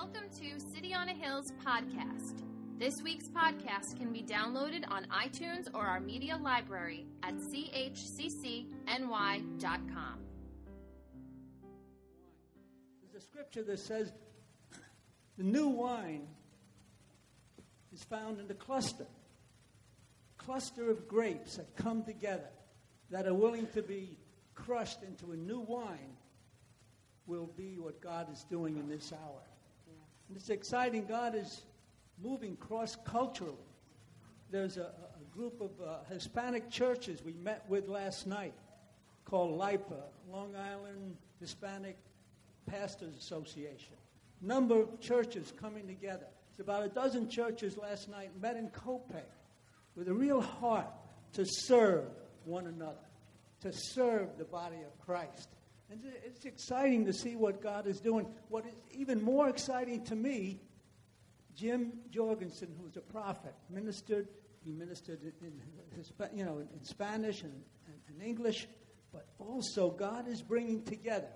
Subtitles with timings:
[0.00, 2.44] Welcome to City on a Hill's podcast.
[2.78, 8.68] This week's podcast can be downloaded on iTunes or our media library at chccny.com.
[13.02, 14.12] There's a scripture that says
[15.36, 16.28] the new wine
[17.92, 19.06] is found in the cluster.
[20.36, 22.50] Cluster of grapes that come together,
[23.10, 24.16] that are willing to be
[24.54, 26.16] crushed into a new wine,
[27.26, 29.42] will be what God is doing in this hour.
[30.28, 31.06] And it's exciting.
[31.06, 31.62] God is
[32.22, 33.56] moving cross culturally.
[34.50, 38.54] There's a, a group of uh, Hispanic churches we met with last night
[39.24, 41.96] called LIPA, Long Island Hispanic
[42.66, 43.94] Pastors Association.
[44.40, 46.26] Number of churches coming together.
[46.50, 49.22] It's about a dozen churches last night met in Copiague
[49.96, 50.86] with a real heart
[51.34, 52.04] to serve
[52.44, 52.94] one another,
[53.60, 55.48] to serve the body of Christ.
[55.90, 58.26] And it's exciting to see what God is doing.
[58.48, 60.60] What is even more exciting to me,
[61.54, 64.28] Jim Jorgensen, who's a prophet, ministered.
[64.64, 65.52] He ministered in,
[66.36, 67.54] you know, in Spanish and,
[67.86, 68.68] and, and English,
[69.12, 71.28] but also God is bringing together,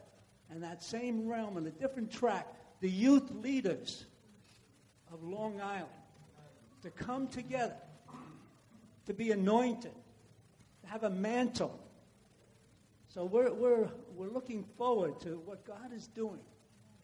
[0.55, 2.47] in that same realm, in a different track,
[2.81, 4.05] the youth leaders
[5.13, 5.87] of Long Island
[6.83, 7.77] to come together,
[9.07, 9.95] to be anointed,
[10.83, 11.79] to have a mantle.
[13.13, 16.41] So we're, we're, we're looking forward to what God is doing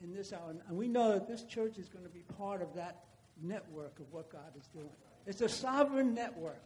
[0.03, 0.55] in this hour.
[0.67, 3.05] And we know that this church is going to be part of that
[3.43, 4.89] network of what God is doing.
[5.27, 6.65] It's a sovereign network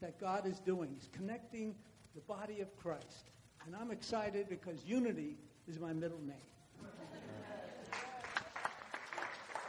[0.00, 0.88] that God is doing.
[0.94, 1.74] He's connecting
[2.14, 3.32] the body of Christ.
[3.66, 5.36] And I'm excited because unity
[5.68, 6.86] is my middle name.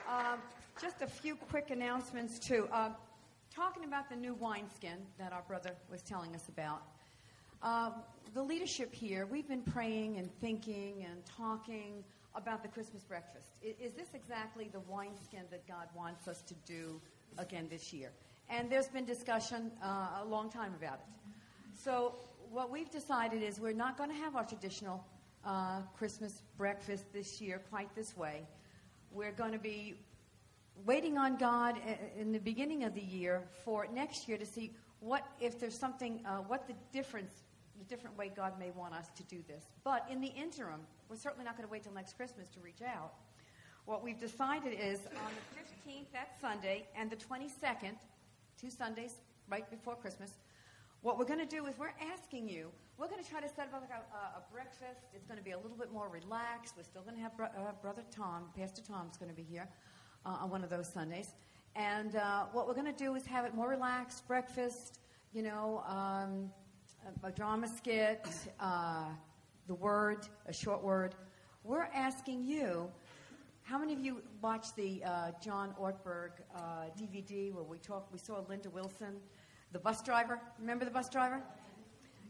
[0.08, 0.38] Uh,
[0.82, 2.70] just a few quick announcements, too.
[2.72, 2.92] Uh,
[3.54, 6.84] talking about the new wineskin that our brother was telling us about.
[7.64, 7.92] Uh,
[8.34, 13.52] the leadership here, we've been praying and thinking and talking about the Christmas breakfast.
[13.62, 17.00] Is, is this exactly the wineskin that God wants us to do
[17.38, 18.10] again this year?
[18.50, 21.34] And there's been discussion uh, a long time about it.
[21.84, 22.16] So,
[22.50, 25.06] what we've decided is we're not going to have our traditional
[25.46, 28.42] uh, Christmas breakfast this year quite this way.
[29.12, 29.96] We're going to be
[30.86, 31.78] waiting on God
[32.18, 36.22] in the beginning of the year for next year to see what, if there's something,
[36.26, 37.44] uh, what the difference,
[37.82, 39.66] the different way God may want us to do this.
[39.84, 42.82] But in the interim, we're certainly not going to wait till next Christmas to reach
[42.86, 43.14] out.
[43.86, 47.96] What we've decided is on the 15th, that Sunday, and the 22nd,
[48.60, 49.16] two Sundays
[49.50, 50.34] right before Christmas,
[51.02, 53.70] what we're going to do is we're asking you, we're going to try to set
[53.74, 55.02] up like a, a, breakfast.
[55.16, 56.76] It's going to be a little bit more relaxed.
[56.78, 59.68] We're still going to have bro- uh, Brother Tom, Pastor Tom's going to be here
[60.28, 61.34] uh, on one of those Sundays.
[61.76, 65.00] And uh, what we're going to do is have it more relaxed, breakfast,
[65.34, 66.52] you know, um,
[67.24, 68.28] a, drama skit,
[68.60, 69.06] uh,
[69.68, 71.16] the word, a short word.
[71.64, 72.90] We're asking you,
[73.64, 76.32] how many of you watched the uh, John Ortberg
[77.00, 79.18] DVD uh, where we talked, we saw Linda Wilson?
[79.72, 81.42] The bus driver, remember the bus driver?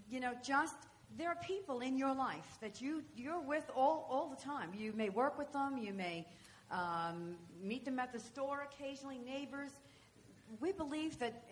[0.09, 0.75] You know, just
[1.17, 4.71] there are people in your life that you you're with all all the time.
[4.77, 6.27] You may work with them, you may
[6.69, 9.71] um, meet them at the store occasionally, neighbors.
[10.59, 11.43] We believe that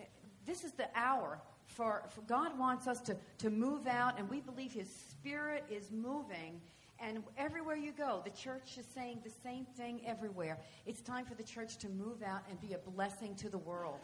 [0.50, 4.40] this is the hour for, for God wants us to, to move out, and we
[4.42, 6.60] believe His Spirit is moving.
[7.00, 10.58] And everywhere you go, the church is saying the same thing everywhere.
[10.86, 14.02] It's time for the church to move out and be a blessing to the world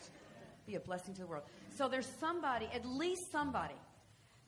[0.65, 1.43] be a blessing to the world.
[1.75, 3.75] So there's somebody, at least somebody,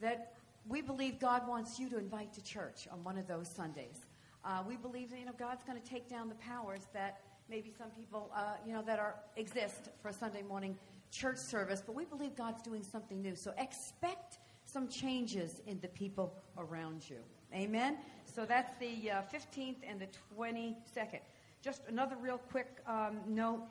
[0.02, 0.34] that
[0.68, 4.06] we believe God wants you to invite to church on one of those Sundays.
[4.44, 7.72] Uh, we believe that you know God's going to take down the powers that maybe
[7.78, 10.75] some people uh, you know that are exist for a Sunday morning
[11.12, 13.35] church service, but we believe God's doing something new.
[13.35, 17.18] So expect some changes in the people around you.
[17.53, 17.97] Amen.
[18.25, 20.07] So that's the uh, 15th and the
[20.38, 21.19] 22nd.
[21.62, 23.63] Just another real quick um, note.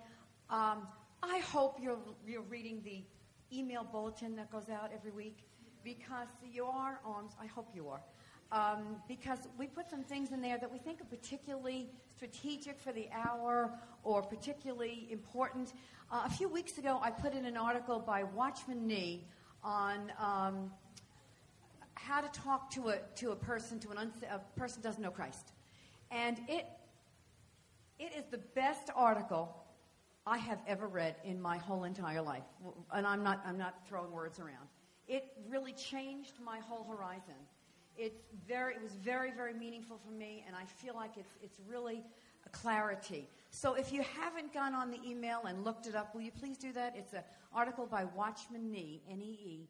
[0.51, 0.89] Um,
[1.23, 3.03] I hope you're, you're reading the
[3.57, 5.39] email bulletin that goes out every week
[5.85, 7.33] because you are, arms.
[7.41, 8.01] I hope you are.
[8.53, 12.93] Um, because we put some things in there that we think are particularly strategic for
[12.93, 13.73] the hour
[14.05, 15.73] or particularly important.
[16.13, 19.27] Uh, a few weeks ago, I put in an article by Watchman Nee
[19.65, 20.71] on um,
[21.95, 25.11] how to talk to a, to a person, to an uns- a person doesn't know
[25.11, 25.53] Christ.
[26.13, 26.67] And it,
[27.99, 29.57] it is the best article
[30.25, 32.45] I have ever read in my whole entire life.
[32.93, 34.69] And I'm not, I'm not throwing words around.
[35.09, 37.35] It really changed my whole horizon.
[37.99, 41.59] It's very, it was very, very meaningful for me, and I feel like it's, it's
[41.69, 42.03] really
[42.45, 43.29] a clarity.
[43.51, 46.59] So if you haven't gone on the email and looked it up, will you please
[46.59, 46.95] do that?
[46.97, 47.23] It's an
[47.55, 49.69] article by Watchman Nee, N-E-E.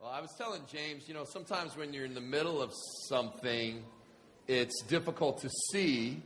[0.00, 2.72] Well, I was telling James, you know, sometimes when you're in the middle of
[3.08, 3.82] something,
[4.46, 6.22] it's difficult to see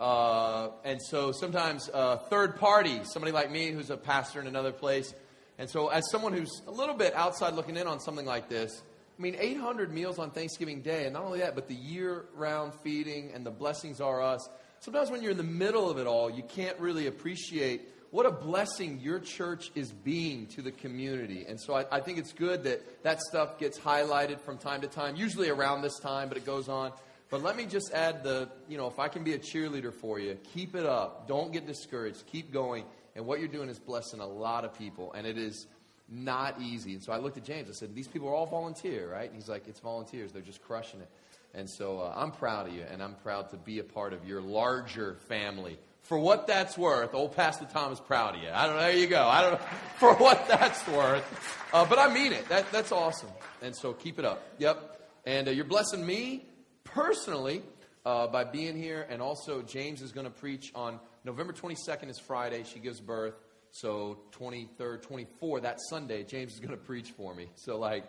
[0.00, 4.72] Uh, and so sometimes uh, third party, somebody like me who's a pastor in another
[4.72, 5.12] place.
[5.58, 8.80] And so, as someone who's a little bit outside looking in on something like this,
[9.20, 12.72] I mean, 800 meals on Thanksgiving Day, and not only that, but the year round
[12.82, 14.48] feeding and the blessings are us.
[14.78, 17.82] Sometimes when you're in the middle of it all, you can't really appreciate
[18.12, 21.44] what a blessing your church is being to the community.
[21.46, 24.88] And so I, I, think it's good that that stuff gets highlighted from time to
[24.88, 26.90] time, usually around this time, but it goes on.
[27.28, 30.18] But let me just add the, you know, if I can be a cheerleader for
[30.18, 31.28] you, keep it up.
[31.28, 32.24] Don't get discouraged.
[32.26, 32.86] Keep going.
[33.14, 35.12] And what you're doing is blessing a lot of people.
[35.12, 35.66] And it is
[36.10, 36.94] not easy.
[36.94, 37.68] And so I looked at James.
[37.68, 39.26] I said, These people are all volunteer, right?
[39.26, 40.32] And he's like, It's volunteers.
[40.32, 41.08] They're just crushing it.
[41.54, 44.24] And so uh, I'm proud of you, and I'm proud to be a part of
[44.24, 45.78] your larger family.
[46.02, 48.48] For what that's worth, old Pastor Tom is proud of you.
[48.52, 48.82] I don't know.
[48.82, 49.26] There you go.
[49.26, 49.66] I don't know.
[49.98, 51.68] For what that's worth.
[51.72, 52.48] Uh, but I mean it.
[52.48, 53.28] That, that's awesome.
[53.62, 54.42] And so keep it up.
[54.58, 55.00] Yep.
[55.26, 56.46] And uh, you're blessing me
[56.84, 57.62] personally
[58.04, 59.06] uh, by being here.
[59.08, 62.64] And also, James is going to preach on November 22nd is Friday.
[62.64, 63.34] She gives birth.
[63.72, 65.02] So 23rd,
[65.40, 67.48] 24th, that Sunday, James is going to preach for me.
[67.54, 68.04] So, like,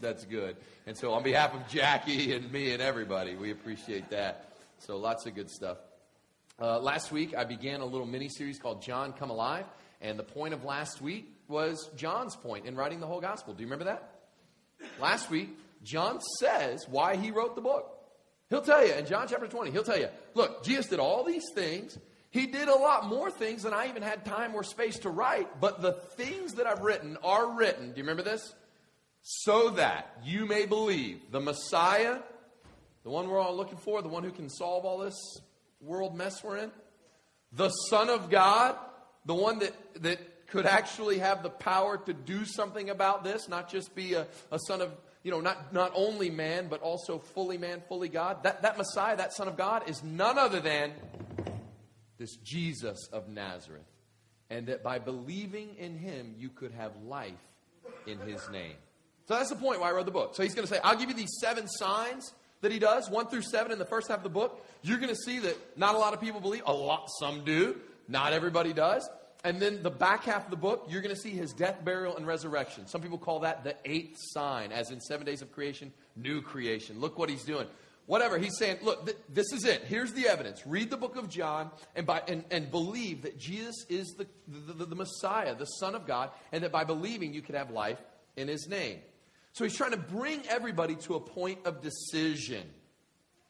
[0.00, 0.56] that's good.
[0.86, 4.52] And so, on behalf of Jackie and me and everybody, we appreciate that.
[4.78, 5.78] So, lots of good stuff.
[6.60, 9.64] Uh, last week, I began a little mini series called John Come Alive.
[10.00, 13.54] And the point of last week was John's point in writing the whole gospel.
[13.54, 14.20] Do you remember that?
[15.00, 15.50] Last week,
[15.82, 17.96] John says why he wrote the book.
[18.48, 21.44] He'll tell you in John chapter 20, he'll tell you, look, Jesus did all these
[21.54, 21.96] things.
[22.30, 25.60] He did a lot more things than I even had time or space to write.
[25.60, 27.90] But the things that I've written are written.
[27.90, 28.54] Do you remember this?
[29.22, 32.18] So that you may believe the Messiah,
[33.02, 35.18] the one we're all looking for, the one who can solve all this
[35.80, 36.70] world mess we're in,
[37.52, 38.76] the Son of God,
[39.26, 43.70] the one that, that could actually have the power to do something about this, not
[43.70, 44.92] just be a, a son of
[45.22, 48.42] you know, not, not only man, but also fully man, fully God.
[48.44, 50.92] That, that Messiah, that Son of God, is none other than
[52.20, 53.82] this Jesus of Nazareth.
[54.50, 57.32] And that by believing in him, you could have life
[58.06, 58.74] in his name.
[59.26, 60.34] So that's the point why I wrote the book.
[60.34, 63.28] So he's going to say, I'll give you these seven signs that he does, one
[63.28, 64.64] through seven in the first half of the book.
[64.82, 66.62] You're going to see that not a lot of people believe.
[66.66, 67.76] A lot, some do.
[68.08, 69.08] Not everybody does.
[69.44, 72.16] And then the back half of the book, you're going to see his death, burial,
[72.16, 72.86] and resurrection.
[72.86, 77.00] Some people call that the eighth sign, as in seven days of creation, new creation.
[77.00, 77.66] Look what he's doing.
[78.06, 79.84] Whatever, he's saying, look, th- this is it.
[79.84, 80.66] Here's the evidence.
[80.66, 84.72] Read the book of John and, by, and, and believe that Jesus is the, the,
[84.72, 88.02] the, the Messiah, the Son of God, and that by believing you could have life
[88.36, 88.98] in his name.
[89.52, 92.66] So he's trying to bring everybody to a point of decision.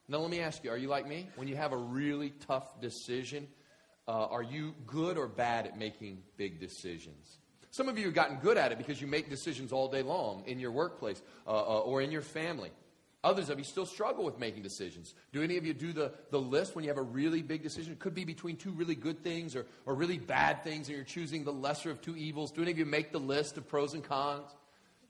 [0.09, 1.29] Now, let me ask you are you like me?
[1.37, 3.49] When you have a really tough decision,
[4.09, 7.39] uh, are you good or bad at making big decisions?
[7.71, 10.43] Some of you have gotten good at it because you make decisions all day long
[10.47, 12.71] in your workplace uh, uh, or in your family.
[13.23, 15.15] Others of you still struggle with making decisions.
[15.33, 17.93] Do any of you do the, the list when you have a really big decision?
[17.93, 21.05] It could be between two really good things or, or really bad things, and you're
[21.05, 22.51] choosing the lesser of two evils.
[22.51, 24.51] Do any of you make the list of pros and cons?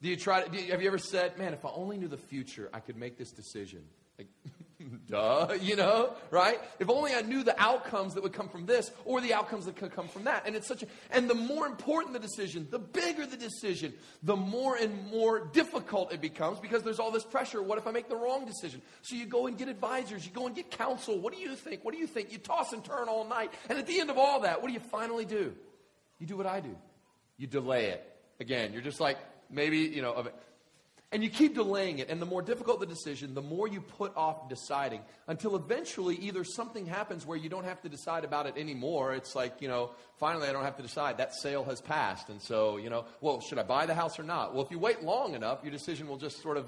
[0.02, 2.16] Do you try to, you, have you ever said, man, if I only knew the
[2.16, 3.84] future, I could make this decision?
[4.18, 4.28] Like,
[5.08, 6.58] Duh, you know, right?
[6.78, 9.76] If only I knew the outcomes that would come from this or the outcomes that
[9.76, 10.46] could come from that.
[10.46, 13.92] And it's such a, and the more important the decision, the bigger the decision,
[14.22, 17.62] the more and more difficult it becomes because there's all this pressure.
[17.62, 18.80] What if I make the wrong decision?
[19.02, 21.18] So you go and get advisors, you go and get counsel.
[21.18, 21.84] What do you think?
[21.84, 22.32] What do you think?
[22.32, 23.52] You toss and turn all night.
[23.68, 25.54] And at the end of all that, what do you finally do?
[26.18, 26.76] You do what I do.
[27.36, 28.06] You delay it.
[28.38, 29.18] Again, you're just like,
[29.50, 30.26] maybe, you know,
[31.12, 32.08] and you keep delaying it.
[32.08, 36.44] And the more difficult the decision, the more you put off deciding until eventually either
[36.44, 39.12] something happens where you don't have to decide about it anymore.
[39.14, 41.18] It's like, you know, finally I don't have to decide.
[41.18, 42.28] That sale has passed.
[42.28, 44.54] And so, you know, well, should I buy the house or not?
[44.54, 46.66] Well, if you wait long enough, your decision will just sort of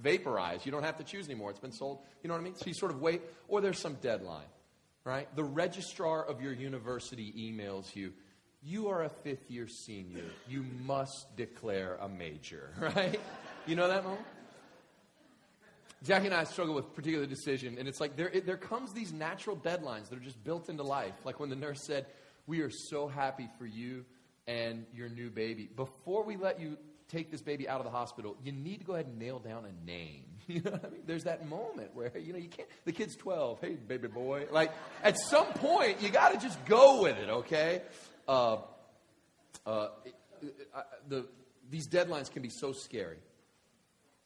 [0.00, 0.64] vaporize.
[0.64, 1.50] You don't have to choose anymore.
[1.50, 1.98] It's been sold.
[2.22, 2.54] You know what I mean?
[2.54, 4.46] So you sort of wait, or there's some deadline,
[5.04, 5.28] right?
[5.34, 8.12] The registrar of your university emails you
[8.62, 10.24] you are a fifth year senior.
[10.46, 13.18] You must declare a major, right?
[13.70, 14.26] You know that moment?
[16.02, 19.12] Jackie and I struggle with particular decision, and it's like there, it, there comes these
[19.12, 21.14] natural deadlines that are just built into life.
[21.24, 22.06] Like when the nurse said,
[22.48, 24.04] "We are so happy for you
[24.48, 25.68] and your new baby.
[25.76, 28.94] Before we let you take this baby out of the hospital, you need to go
[28.94, 31.02] ahead and nail down a name." You know what I mean?
[31.06, 32.68] There's that moment where you know you can't.
[32.84, 33.60] The kid's 12.
[33.60, 34.46] Hey, baby boy.
[34.50, 34.72] Like
[35.04, 37.28] at some point, you got to just go with it.
[37.28, 37.82] Okay.
[38.26, 38.56] Uh,
[39.64, 39.90] uh,
[40.74, 41.28] uh, the,
[41.70, 43.18] these deadlines can be so scary.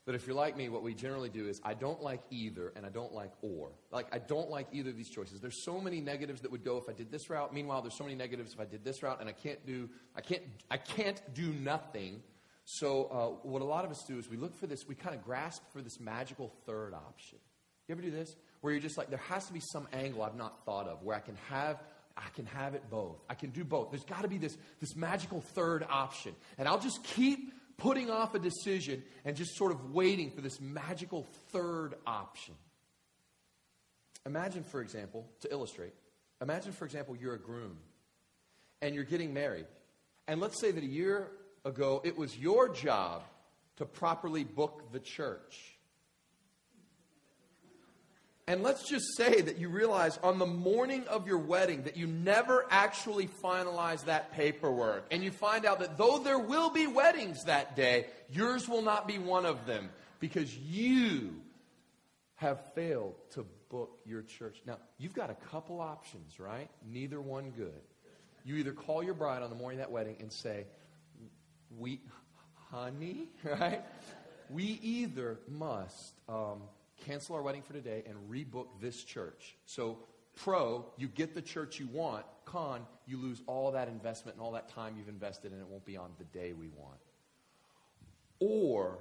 [0.07, 2.85] But if you're like me, what we generally do is I don't like either and
[2.85, 3.71] I don't like or.
[3.91, 5.41] Like, I don't like either of these choices.
[5.41, 7.55] There's so many negatives that would go if I did this route.
[7.55, 10.21] Meanwhile, there's so many negatives if I did this route, and I can't do, I
[10.21, 12.23] can't, I can't do nothing.
[12.67, 13.05] So,
[13.45, 15.25] uh, what a lot of us do is we look for this, we kind of
[15.25, 17.39] grasp for this magical third option.
[17.89, 18.37] You ever do this?
[18.65, 21.15] where you're just like, there has to be some angle I've not thought of where
[21.15, 21.83] I can have
[22.17, 23.17] I can have it both.
[23.29, 23.91] I can do both.
[23.91, 26.35] There's got to be this, this magical third option.
[26.57, 30.61] And I'll just keep putting off a decision and just sort of waiting for this
[30.61, 32.55] magical third option.
[34.27, 35.93] Imagine, for example, to illustrate,
[36.41, 37.77] imagine, for example, you're a groom
[38.81, 39.67] and you're getting married.
[40.27, 41.29] And let's say that a year
[41.65, 43.23] ago it was your job
[43.77, 45.74] to properly book the church.
[48.47, 52.07] And let's just say that you realize on the morning of your wedding that you
[52.07, 55.07] never actually finalize that paperwork.
[55.11, 59.09] And you find out that though there will be weddings that day, yours will not
[59.09, 59.89] be one of them
[60.21, 61.41] because you
[62.35, 64.61] have failed to book your church.
[64.67, 66.69] Now, you've got a couple options, right?
[66.87, 67.81] Neither one good.
[68.45, 70.67] You either call your bride on the morning of that wedding and say,
[71.79, 72.03] We,
[72.71, 73.83] honey, right?
[74.51, 76.13] We either must.
[76.29, 76.61] Um,
[77.05, 79.57] cancel our wedding for today and rebook this church.
[79.67, 79.99] So,
[80.37, 82.25] pro, you get the church you want.
[82.45, 85.85] Con, you lose all that investment and all that time you've invested and it won't
[85.85, 87.01] be on the day we want.
[88.41, 88.99] Or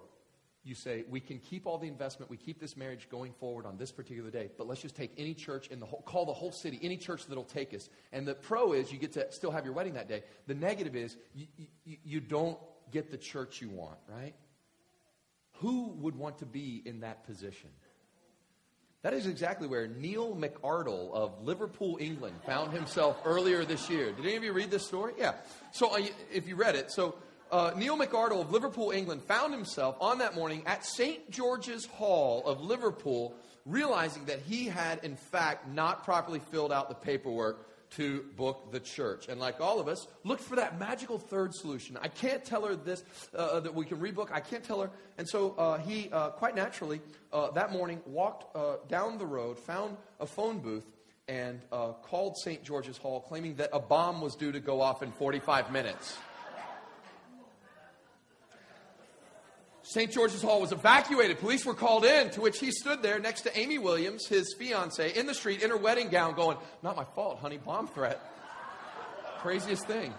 [0.63, 3.77] you say, we can keep all the investment, we keep this marriage going forward on
[3.77, 6.53] this particular day, but let's just take any church in the whole, call the whole
[6.53, 7.89] city, any church that'll take us.
[8.13, 10.23] And the pro is you get to still have your wedding that day.
[10.47, 11.47] The negative is you,
[11.85, 12.57] you, you don't
[12.91, 14.33] get the church you want, right?
[15.57, 17.69] Who would want to be in that position?
[19.03, 24.13] That is exactly where Neil McArdle of Liverpool, England, found himself earlier this year.
[24.13, 25.11] Did any of you read this story?
[25.17, 25.33] Yeah.
[25.73, 27.15] So, uh, if you read it, so
[27.51, 31.29] uh, Neil McArdle of Liverpool, England, found himself on that morning at St.
[31.29, 36.95] George's Hall of Liverpool, realizing that he had, in fact, not properly filled out the
[36.95, 39.27] paperwork to book the church.
[39.27, 41.97] And like all of us, looked for that magical third solution.
[42.01, 44.31] I can't tell her this, uh, uh, that we can rebook.
[44.31, 44.89] I can't tell her.
[45.17, 49.57] And so uh, he, uh, quite naturally, uh, that morning walked uh, down the road,
[49.59, 50.85] found a phone booth,
[51.27, 51.61] and
[52.01, 52.63] called St.
[52.63, 56.17] George's Hall, claiming that a bomb was due to go off in 45 minutes.
[59.83, 60.09] St.
[60.11, 61.39] George's Hall was evacuated.
[61.39, 65.11] Police were called in, to which he stood there next to Amy Williams, his fiancee,
[65.13, 68.19] in the street in her wedding gown, going, Not my fault, honey, bomb threat.
[69.39, 70.13] Craziest thing.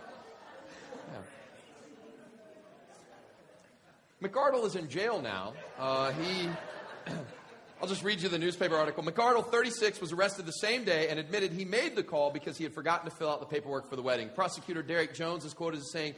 [4.20, 4.28] Yeah.
[4.28, 5.54] McArdle is in jail now.
[5.78, 6.48] Uh, he.
[7.82, 9.02] I'll just read you the newspaper article.
[9.02, 12.64] McArdle, 36, was arrested the same day and admitted he made the call because he
[12.64, 14.30] had forgotten to fill out the paperwork for the wedding.
[14.34, 16.14] Prosecutor Derek Jones is quoted as saying,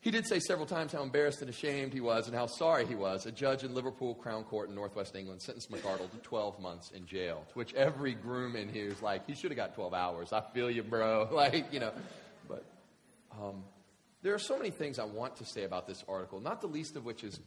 [0.00, 2.94] he did say several times how embarrassed and ashamed he was and how sorry he
[2.94, 3.26] was.
[3.26, 7.06] A judge in Liverpool Crown Court in Northwest England sentenced McArdle to 12 months in
[7.06, 10.32] jail, to which every groom in here is like, he should have got 12 hours.
[10.32, 11.28] I feel you, bro.
[11.36, 11.92] Like, you know.
[12.48, 12.64] But
[13.32, 13.64] um,
[14.22, 16.96] there are so many things I want to say about this article, not the least
[16.96, 17.40] of which is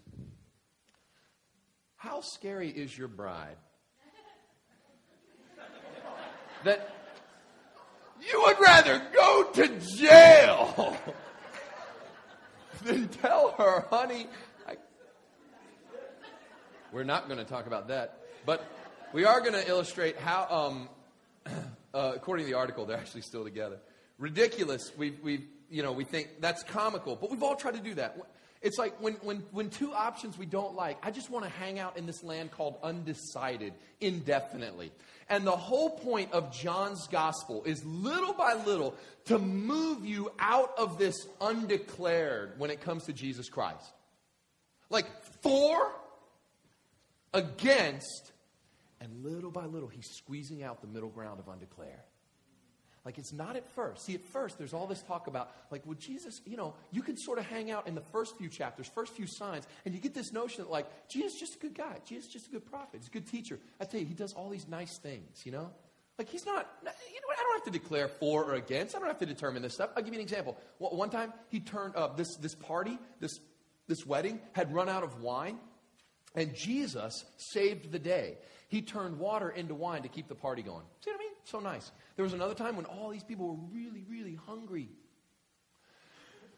[1.95, 3.57] how scary is your bride?
[6.63, 6.93] that
[8.21, 10.97] you would rather go to jail
[12.83, 14.27] then tell her, honey.
[14.67, 14.75] I...
[16.91, 18.19] We're not going to talk about that.
[18.45, 18.63] But
[19.13, 20.89] we are going to illustrate how, um,
[21.93, 23.79] uh, according to the article, they're actually still together.
[24.17, 24.91] Ridiculous.
[24.97, 28.17] We, we, you know, we think that's comical, but we've all tried to do that.
[28.61, 31.79] It's like when, when, when two options we don't like, I just want to hang
[31.79, 34.91] out in this land called undecided indefinitely.
[35.29, 40.73] And the whole point of John's gospel is little by little to move you out
[40.77, 43.93] of this undeclared when it comes to Jesus Christ.
[44.89, 45.05] Like
[45.41, 45.93] for,
[47.33, 48.31] against,
[48.99, 51.93] and little by little, he's squeezing out the middle ground of undeclared.
[53.05, 54.05] Like it's not at first.
[54.05, 57.17] See, at first, there's all this talk about, like, well, Jesus, you know, you can
[57.17, 60.13] sort of hang out in the first few chapters, first few signs, and you get
[60.13, 61.97] this notion that, like, Jesus is just a good guy.
[62.05, 62.99] Jesus is just a good prophet.
[62.99, 63.57] He's a good teacher.
[63.79, 65.71] I tell you, he does all these nice things, you know?
[66.17, 68.93] Like, he's not, you know, I don't have to declare for or against.
[68.93, 69.91] I don't have to determine this stuff.
[69.95, 70.57] I'll give you an example.
[70.77, 73.39] One time, he turned, uh, this, this party, this,
[73.87, 75.57] this wedding, had run out of wine,
[76.35, 78.37] and Jesus saved the day.
[78.67, 80.83] He turned water into wine to keep the party going.
[80.99, 81.28] See what I mean?
[81.49, 81.91] So nice.
[82.15, 84.89] There was another time when all these people were really, really hungry.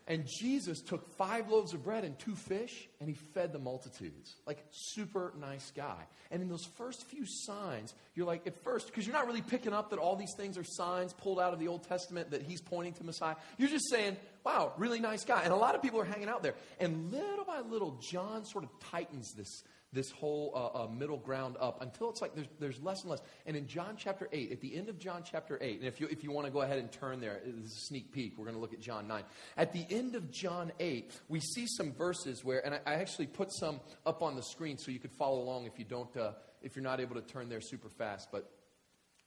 [0.07, 4.35] And Jesus took five loaves of bread and two fish, and he fed the multitudes.
[4.45, 6.07] Like, super nice guy.
[6.31, 9.71] And in those first few signs, you're like, at first, because you're not really picking
[9.71, 12.59] up that all these things are signs pulled out of the Old Testament that he's
[12.59, 13.35] pointing to Messiah.
[13.57, 15.43] You're just saying, wow, really nice guy.
[15.43, 16.55] And a lot of people are hanging out there.
[16.79, 21.57] And little by little, John sort of tightens this, this whole uh, uh, middle ground
[21.59, 23.21] up until it's like there's, there's less and less.
[23.45, 26.07] And in John chapter 8, at the end of John chapter 8, and if you,
[26.07, 28.37] if you want to go ahead and turn there, this is a sneak peek.
[28.37, 29.23] We're going to look at John 9.
[29.57, 33.27] At the end of John 8, we see some verses where, and I, I actually
[33.27, 36.15] put some up on the screen so you could follow along if you don't.
[36.15, 36.31] Uh,
[36.61, 38.49] if you're not able to turn there super fast, but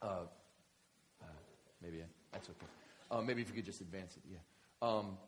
[0.02, 0.06] uh,
[1.22, 1.26] uh,
[1.82, 1.98] maybe
[2.32, 2.66] that's okay.
[3.10, 4.38] Uh, maybe if you could just advance it, yeah.
[4.82, 5.18] Um,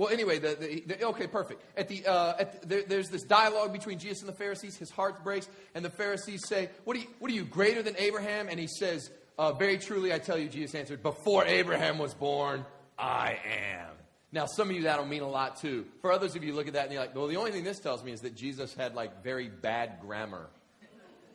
[0.00, 1.62] well, anyway, the, the, the, okay, perfect.
[1.76, 4.74] At the, uh, at the, there, there's this dialogue between Jesus and the Pharisees.
[4.78, 7.06] His heart breaks, and the Pharisees say, "What are you?
[7.18, 10.48] What are you greater than Abraham?" And he says, uh, "Very truly, I tell you,"
[10.48, 12.64] Jesus answered, "Before Abraham was born,
[12.98, 13.90] I am."
[14.32, 15.84] Now, some of you that'll mean a lot too.
[16.00, 17.78] For others of you, look at that and you're like, "Well, the only thing this
[17.78, 20.48] tells me is that Jesus had like very bad grammar."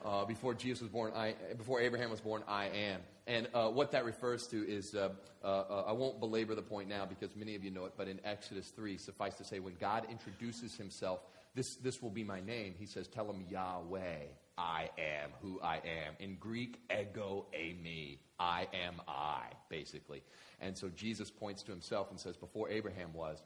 [0.05, 3.01] Uh, before Jesus was born, I, before Abraham was born, I am.
[3.25, 5.09] And uh, what that refers to is, uh,
[5.43, 8.07] uh, uh, I won't belabor the point now because many of you know it, but
[8.07, 11.21] in Exodus 3, suffice to say, when God introduces himself,
[11.55, 14.25] this, this will be my name, he says, Tell him Yahweh,
[14.59, 16.13] I am who I am.
[16.19, 20.21] In Greek, ego eimi, I am I, basically.
[20.61, 23.41] And so Jesus points to himself and says, Before Abraham was,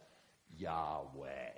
[0.58, 1.52] Yahweh,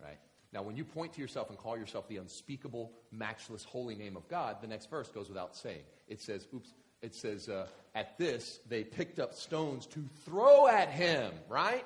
[0.00, 0.18] right?
[0.52, 4.26] Now, when you point to yourself and call yourself the unspeakable, matchless, holy name of
[4.28, 5.82] God, the next verse goes without saying.
[6.08, 10.88] It says, oops, it says, uh, at this, they picked up stones to throw at
[10.88, 11.84] him, right?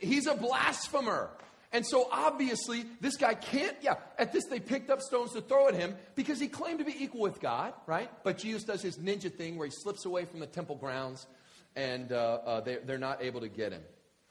[0.00, 1.30] He's a blasphemer.
[1.72, 5.66] And so obviously, this guy can't, yeah, at this they picked up stones to throw
[5.66, 8.08] at him because he claimed to be equal with God, right?
[8.22, 11.26] But Jesus does his ninja thing where he slips away from the temple grounds
[11.74, 13.82] and uh, uh, they, they're not able to get him.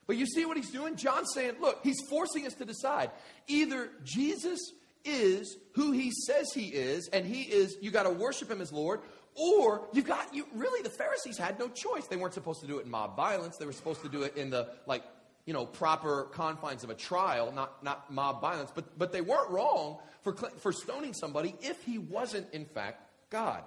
[0.08, 0.96] But you see what he's doing?
[0.96, 3.12] John's saying, look, he's forcing us to decide.
[3.48, 4.60] Either Jesus
[5.06, 8.72] is who he says he is, and he is, you got to worship him as
[8.72, 9.02] Lord,
[9.36, 12.08] or you've got, you really, the Pharisees had no choice.
[12.08, 13.58] They weren't supposed to do it in mob violence.
[13.58, 15.04] They were supposed to do it in the, like,
[15.46, 18.72] you know, proper confines of a trial, not, not mob violence.
[18.74, 23.64] But, but they weren't wrong for, for stoning somebody if he wasn't, in fact, God.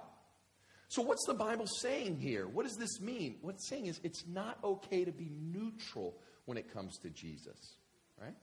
[0.89, 2.47] So, what's the Bible saying here?
[2.47, 3.35] What does this mean?
[3.41, 6.15] What it's saying is it's not okay to be neutral
[6.47, 7.73] when it comes to Jesus,
[8.19, 8.33] right?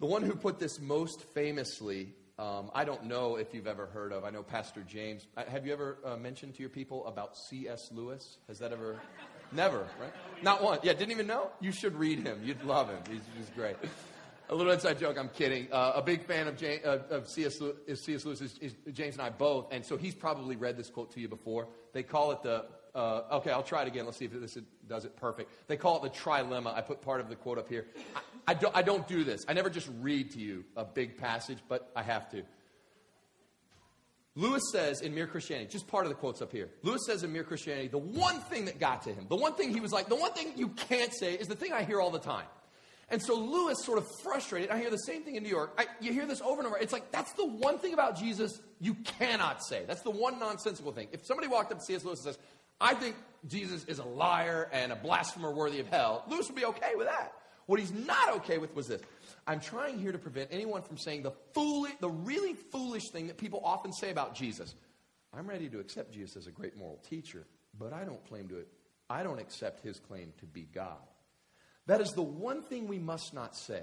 [0.00, 4.10] The one who put this most famously, um, I don't know if you've ever heard
[4.10, 5.26] of, I know Pastor James.
[5.36, 7.90] Uh, have you ever uh, mentioned to your people about C.S.
[7.92, 8.38] Lewis?
[8.48, 8.96] Has that ever?
[9.52, 10.12] Never, right?
[10.42, 10.78] Not one.
[10.82, 11.50] Yeah, didn't even know?
[11.60, 12.40] You should read him.
[12.42, 13.00] You'd love him.
[13.10, 13.76] He's, he's great.
[14.48, 15.68] A little inside joke, I'm kidding.
[15.70, 17.60] Uh, a big fan of, James, of C.S.
[17.60, 18.24] Lewis, C.S.
[18.24, 21.20] Lewis is, is, James and I both, and so he's probably read this quote to
[21.20, 21.68] you before.
[21.92, 22.64] They call it the
[22.98, 24.06] uh, okay, I'll try it again.
[24.06, 24.58] Let's see if this
[24.88, 25.52] does it perfect.
[25.68, 26.74] They call it the trilemma.
[26.74, 27.86] I put part of the quote up here.
[28.16, 29.44] I, I, don't, I don't do this.
[29.46, 32.42] I never just read to you a big passage, but I have to.
[34.34, 36.70] Lewis says in Mere Christianity, just part of the quotes up here.
[36.82, 39.72] Lewis says in Mere Christianity, the one thing that got to him, the one thing
[39.72, 42.10] he was like, the one thing you can't say is the thing I hear all
[42.10, 42.46] the time.
[43.10, 45.72] And so Lewis, sort of frustrated, I hear the same thing in New York.
[45.78, 46.76] I, you hear this over and over.
[46.76, 49.84] It's like, that's the one thing about Jesus you cannot say.
[49.86, 51.08] That's the one nonsensical thing.
[51.12, 52.04] If somebody walked up to C.S.
[52.04, 52.38] Lewis and says,
[52.80, 56.24] I think Jesus is a liar and a blasphemer worthy of hell.
[56.28, 57.32] Lewis would be okay with that.
[57.66, 59.02] What he's not okay with was this.
[59.46, 63.36] I'm trying here to prevent anyone from saying the foolish, the really foolish thing that
[63.36, 64.74] people often say about Jesus.
[65.34, 67.46] I'm ready to accept Jesus as a great moral teacher,
[67.78, 68.68] but I don't claim to it.
[69.10, 70.96] I don't accept his claim to be God.
[71.86, 73.82] That is the one thing we must not say.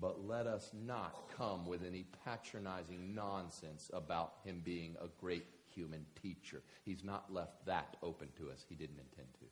[0.00, 6.06] But let us not come with any patronizing nonsense about him being a great human
[6.20, 6.62] teacher.
[6.84, 8.64] He's not left that open to us.
[8.68, 9.46] He didn't intend to.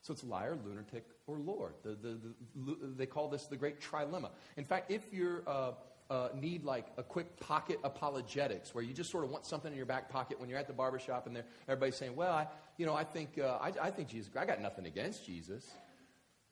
[0.00, 1.74] So it's liar, lunatic, or Lord.
[1.82, 2.18] The, the,
[2.56, 4.30] the, they call this the great trilemma.
[4.56, 5.72] In fact, if you uh,
[6.10, 9.76] uh, need like a quick pocket apologetics, where you just sort of want something in
[9.76, 12.46] your back pocket when you're at the barbershop and everybody's saying, well, I,
[12.76, 15.70] you know, I think, uh, I, I think Jesus, I got nothing against Jesus.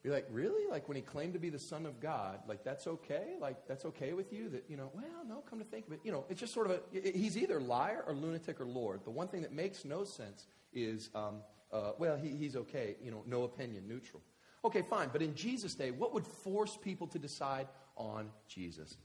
[0.03, 0.69] Be like, really?
[0.69, 3.35] Like when he claimed to be the Son of God, like that's okay?
[3.41, 4.49] Like that's okay with you?
[4.49, 6.01] That, you know, well, no, come to think of it.
[6.03, 9.05] You know, it's just sort of a, he's either liar or lunatic or Lord.
[9.05, 11.37] The one thing that makes no sense is, um,
[11.73, 14.23] uh, well, he, he's okay, you know, no opinion, neutral.
[14.65, 15.09] Okay, fine.
[15.13, 18.97] But in Jesus' day, what would force people to decide on Jesus?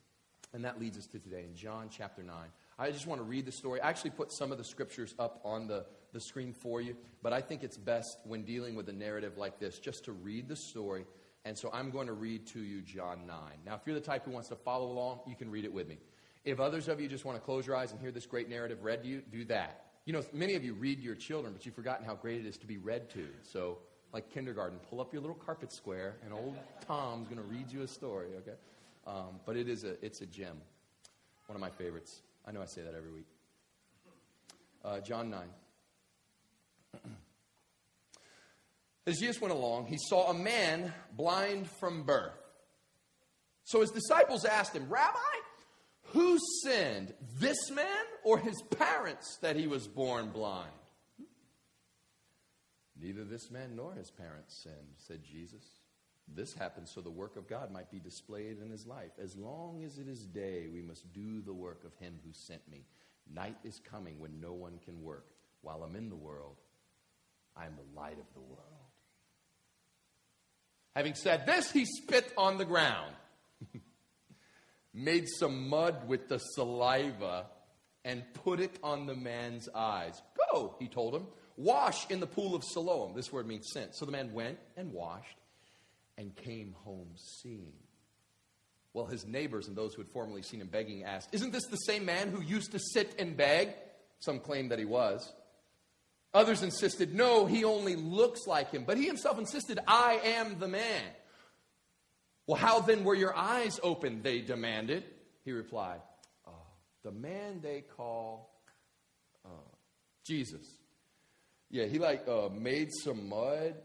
[0.54, 2.36] And that leads us to today in John chapter 9.
[2.80, 3.82] I just want to read the story.
[3.82, 5.86] I actually put some of the scriptures up on the
[6.17, 9.60] the screen for you, but I think it's best when dealing with a narrative like
[9.60, 11.06] this just to read the story.
[11.45, 13.38] And so I'm going to read to you John 9.
[13.65, 15.88] Now, if you're the type who wants to follow along, you can read it with
[15.88, 15.99] me.
[16.43, 18.84] If others of you just want to close your eyes and hear this great narrative
[18.84, 19.84] read to you, do that.
[20.06, 22.58] You know, many of you read your children, but you've forgotten how great it is
[22.58, 23.27] to be read to.
[23.43, 23.77] So,
[24.12, 26.56] like kindergarten, pull up your little carpet square, and old
[26.88, 28.58] Tom's going to read you a story, okay?
[29.06, 30.58] Um, but it is a, it's a gem.
[31.45, 32.21] One of my favorites.
[32.47, 33.27] I know I say that every week.
[34.84, 35.41] uh, John 9.
[39.06, 42.34] As Jesus went along, he saw a man blind from birth.
[43.63, 45.19] So his disciples asked him, Rabbi,
[46.12, 50.71] who sinned, this man or his parents, that he was born blind?
[53.00, 55.63] Neither this man nor his parents sinned, said Jesus.
[56.28, 59.12] This happened so the work of God might be displayed in his life.
[59.21, 62.67] As long as it is day, we must do the work of him who sent
[62.69, 62.86] me.
[63.34, 65.28] Night is coming when no one can work.
[65.62, 66.58] While I'm in the world,
[67.60, 68.63] I am the light of the world.
[70.96, 73.13] Having said this, he spit on the ground,
[74.93, 77.46] made some mud with the saliva,
[78.04, 80.20] and put it on the man's eyes.
[80.52, 83.13] Go, he told him, wash in the pool of Siloam.
[83.15, 83.96] This word means sent.
[83.96, 85.38] So the man went and washed
[86.17, 87.74] and came home seeing.
[88.93, 91.78] Well, his neighbors and those who had formerly seen him begging asked, Isn't this the
[91.78, 93.76] same man who used to sit and beg?
[94.20, 95.32] Some claimed that he was.
[96.34, 98.84] Others insisted, No, he only looks like him.
[98.86, 101.04] But he himself insisted, I am the man.
[102.46, 104.24] Well, how then were your eyes opened?
[104.24, 105.04] They demanded.
[105.44, 106.02] He replied,
[106.48, 106.52] oh,
[107.04, 108.50] The man they call
[109.46, 109.50] uh,
[110.26, 110.66] Jesus.
[111.70, 113.76] Yeah, he like uh, made some mud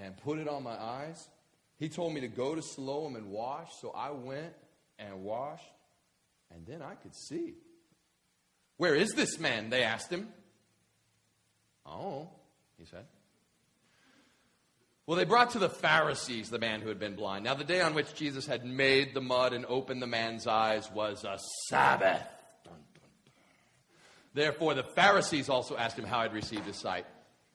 [0.00, 1.28] and put it on my eyes.
[1.78, 4.54] He told me to go to Siloam and wash, so I went
[4.98, 5.64] and washed,
[6.54, 7.54] and then I could see.
[8.76, 9.70] Where is this man?
[9.70, 10.28] They asked him.
[11.86, 12.28] Oh,
[12.78, 13.04] he said.
[15.06, 17.44] Well, they brought to the Pharisees the man who had been blind.
[17.44, 20.90] Now, the day on which Jesus had made the mud and opened the man's eyes
[20.90, 22.22] was a Sabbath.
[22.64, 23.32] Dun, dun, dun.
[24.32, 27.04] Therefore, the Pharisees also asked him how he had received his sight.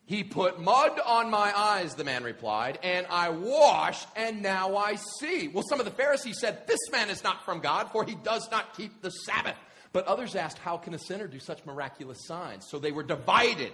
[0.05, 4.95] He put mud on my eyes, the man replied, and I washed, and now I
[5.19, 5.47] see.
[5.47, 8.49] Well, some of the Pharisees said, This man is not from God, for he does
[8.49, 9.55] not keep the Sabbath.
[9.91, 12.67] But others asked, How can a sinner do such miraculous signs?
[12.67, 13.71] So they were divided.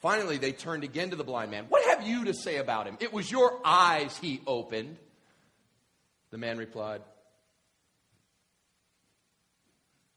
[0.00, 1.66] Finally, they turned again to the blind man.
[1.68, 2.96] What have you to say about him?
[3.00, 4.96] It was your eyes he opened.
[6.30, 7.02] The man replied,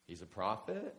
[0.08, 0.96] He's a prophet.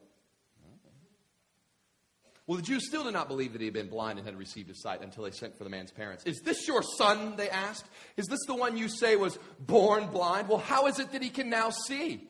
[2.47, 4.69] Well, the Jews still did not believe that he had been blind and had received
[4.69, 6.25] his sight until they sent for the man's parents.
[6.25, 7.37] Is this your son?
[7.37, 7.87] They asked.
[8.19, 10.49] Is this the one you say was born blind?
[10.49, 12.29] Well, how is it that he can now see?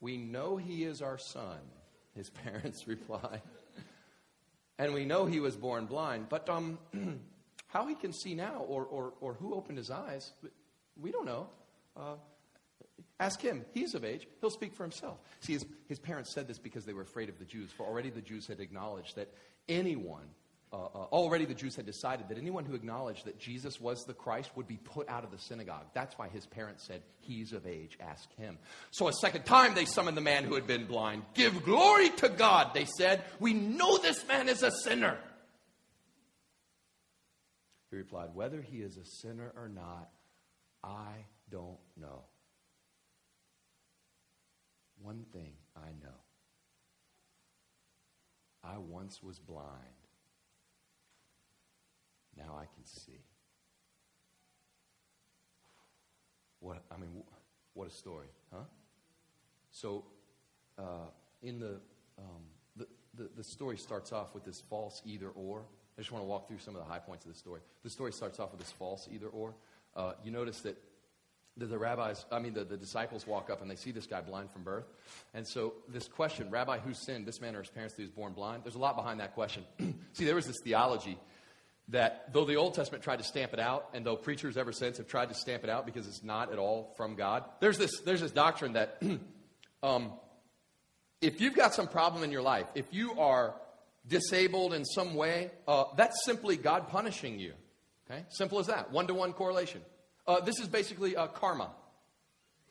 [0.00, 1.58] We know he is our son,
[2.14, 3.42] his parents replied.
[4.78, 6.78] and we know he was born blind, but um,
[7.68, 10.32] how he can see now or, or, or who opened his eyes,
[11.00, 11.48] we don't know.
[11.96, 12.14] Uh,
[13.20, 13.66] Ask him.
[13.74, 14.26] He's of age.
[14.40, 15.18] He'll speak for himself.
[15.40, 18.08] See, his, his parents said this because they were afraid of the Jews, for already
[18.08, 19.28] the Jews had acknowledged that
[19.68, 20.24] anyone,
[20.72, 24.14] uh, uh, already the Jews had decided that anyone who acknowledged that Jesus was the
[24.14, 25.86] Christ would be put out of the synagogue.
[25.94, 27.98] That's why his parents said, He's of age.
[28.00, 28.56] Ask him.
[28.92, 31.24] So a second time they summoned the man who had been blind.
[31.34, 33.24] Give glory to God, they said.
[33.40, 35.18] We know this man is a sinner.
[37.90, 40.08] He replied, Whether he is a sinner or not,
[40.84, 42.22] I don't know.
[45.02, 46.14] One thing I know
[48.62, 49.99] I once was blind.
[52.36, 53.20] Now I can see.
[56.60, 57.22] What, I mean,
[57.74, 58.64] what a story, huh?
[59.70, 60.04] So,
[60.78, 61.08] uh,
[61.42, 61.80] in the,
[62.18, 62.42] um,
[62.76, 65.62] the, the, the story starts off with this false either or.
[65.96, 67.60] I just want to walk through some of the high points of the story.
[67.82, 69.54] The story starts off with this false either or.
[69.96, 70.76] Uh, you notice that
[71.56, 74.20] the, the rabbis, I mean, the, the disciples walk up and they see this guy
[74.20, 74.86] blind from birth.
[75.34, 78.14] And so, this question, Rabbi, who sinned, this man or his parents that he was
[78.14, 78.64] born blind?
[78.64, 79.64] There's a lot behind that question.
[80.12, 81.18] see, there was this theology
[81.90, 84.98] that though the Old Testament tried to stamp it out, and though preachers ever since
[84.98, 88.00] have tried to stamp it out because it's not at all from God, there's this,
[88.00, 89.02] there's this doctrine that
[89.82, 90.12] um,
[91.20, 93.54] if you've got some problem in your life, if you are
[94.06, 97.52] disabled in some way, uh, that's simply God punishing you.
[98.10, 98.24] Okay?
[98.28, 98.90] Simple as that.
[98.90, 99.82] One to one correlation.
[100.26, 101.70] Uh, this is basically uh, karma.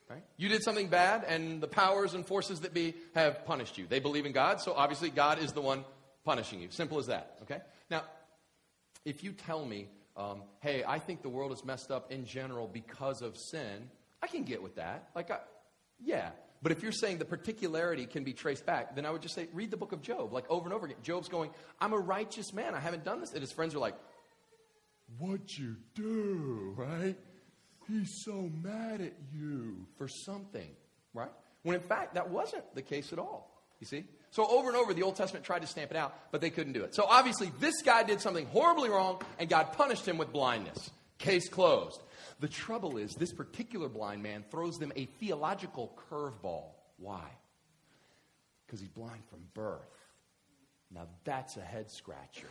[0.08, 0.24] Right?
[0.36, 3.86] You did something bad, and the powers and forces that be have punished you.
[3.88, 5.84] They believe in God, so obviously God is the one
[6.24, 6.68] punishing you.
[6.70, 7.38] Simple as that.
[7.42, 7.60] Okay?
[7.90, 8.02] Now,
[9.04, 12.68] if you tell me, um, hey, I think the world is messed up in general
[12.68, 13.88] because of sin,
[14.22, 15.08] I can get with that.
[15.14, 15.38] Like, I,
[16.02, 16.30] yeah.
[16.62, 19.48] But if you're saying the particularity can be traced back, then I would just say,
[19.54, 20.98] read the book of Job, like over and over again.
[21.02, 22.74] Job's going, I'm a righteous man.
[22.74, 23.32] I haven't done this.
[23.32, 23.94] And his friends are like,
[25.18, 26.74] What'd you do?
[26.76, 27.16] Right?
[27.90, 30.70] he's so mad at you for something,
[31.14, 31.30] right?
[31.62, 33.50] When in fact, that wasn't the case at all.
[33.80, 34.04] You see?
[34.30, 36.72] So over and over, the Old Testament tried to stamp it out, but they couldn't
[36.72, 36.94] do it.
[36.94, 40.90] So obviously, this guy did something horribly wrong, and God punished him with blindness.
[41.18, 42.00] Case closed.
[42.38, 46.70] The trouble is, this particular blind man throws them a theological curveball.
[46.96, 47.24] Why?
[48.66, 49.80] Because he's blind from birth.
[50.92, 52.48] Now that's a head scratcher.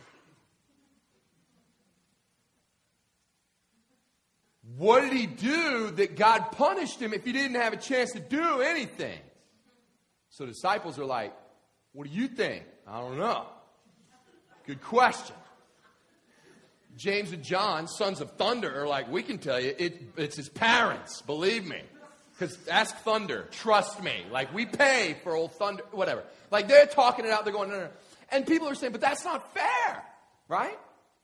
[4.76, 8.20] What did he do that God punished him if he didn't have a chance to
[8.20, 9.18] do anything?
[10.28, 11.32] So disciples are like,
[11.92, 12.64] What do you think?
[12.86, 13.46] I don't know.
[14.66, 15.36] Good question.
[16.96, 20.48] James and John, sons of thunder, are like, We can tell you, it, it's his
[20.48, 21.82] parents, believe me.
[22.32, 24.24] Because ask Thunder, trust me.
[24.30, 26.22] Like, we pay for old Thunder, whatever.
[26.50, 27.90] Like, they're talking it out, they're going, No, no, no.
[28.30, 30.02] And people are saying, But that's not fair,
[30.48, 30.78] right?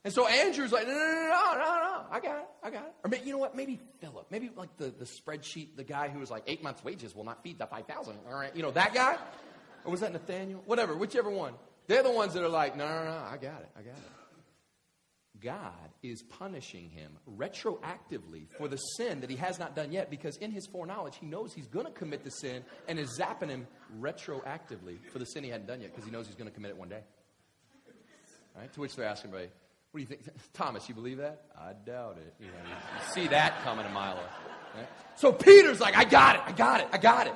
[0.06, 2.92] And so Andrew's like, no, no, no, no, no, I got it, I got it.
[3.02, 6.20] Or maybe, you know what, maybe Philip, maybe like the, the spreadsheet, the guy who
[6.20, 8.94] was like, eight months' wages will not feed the 5,000, all right, you know, that
[8.94, 9.16] guy?
[9.86, 10.62] Or was that Nathaniel?
[10.66, 11.54] Whatever, whichever one.
[11.86, 14.12] They're the ones that are like, no, no, no, I got it, I got it.
[15.40, 15.72] God
[16.02, 20.50] is punishing him retroactively for the sin that he has not done yet because in
[20.50, 23.66] his foreknowledge, he knows he's going to commit the sin and is zapping him
[24.00, 26.70] retroactively for the sin he hadn't done yet because he knows he's going to commit
[26.70, 27.02] it one day.
[28.56, 28.72] Right?
[28.72, 29.52] To which they're asking, everybody,
[29.90, 30.22] what do you think?
[30.54, 31.42] Thomas, you believe that?
[31.56, 32.34] I doubt it.
[32.40, 34.74] You, you see that coming a mile off.
[34.74, 34.88] Right?
[35.16, 37.34] So Peter's like, I got it, I got it, I got it.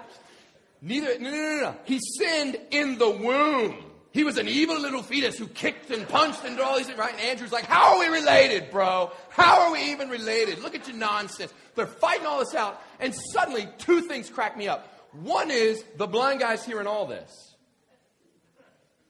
[0.83, 1.77] Neither, no, no, no, no.
[1.85, 3.85] He sinned in the womb.
[4.12, 6.99] He was an evil little fetus who kicked and punched and did all these things,
[6.99, 7.12] right?
[7.12, 9.12] And Andrew's like, How are we related, bro?
[9.29, 10.61] How are we even related?
[10.61, 11.53] Look at your nonsense.
[11.77, 14.88] They're fighting all this out, and suddenly two things crack me up.
[15.12, 17.51] One is the blind guy's hearing all this.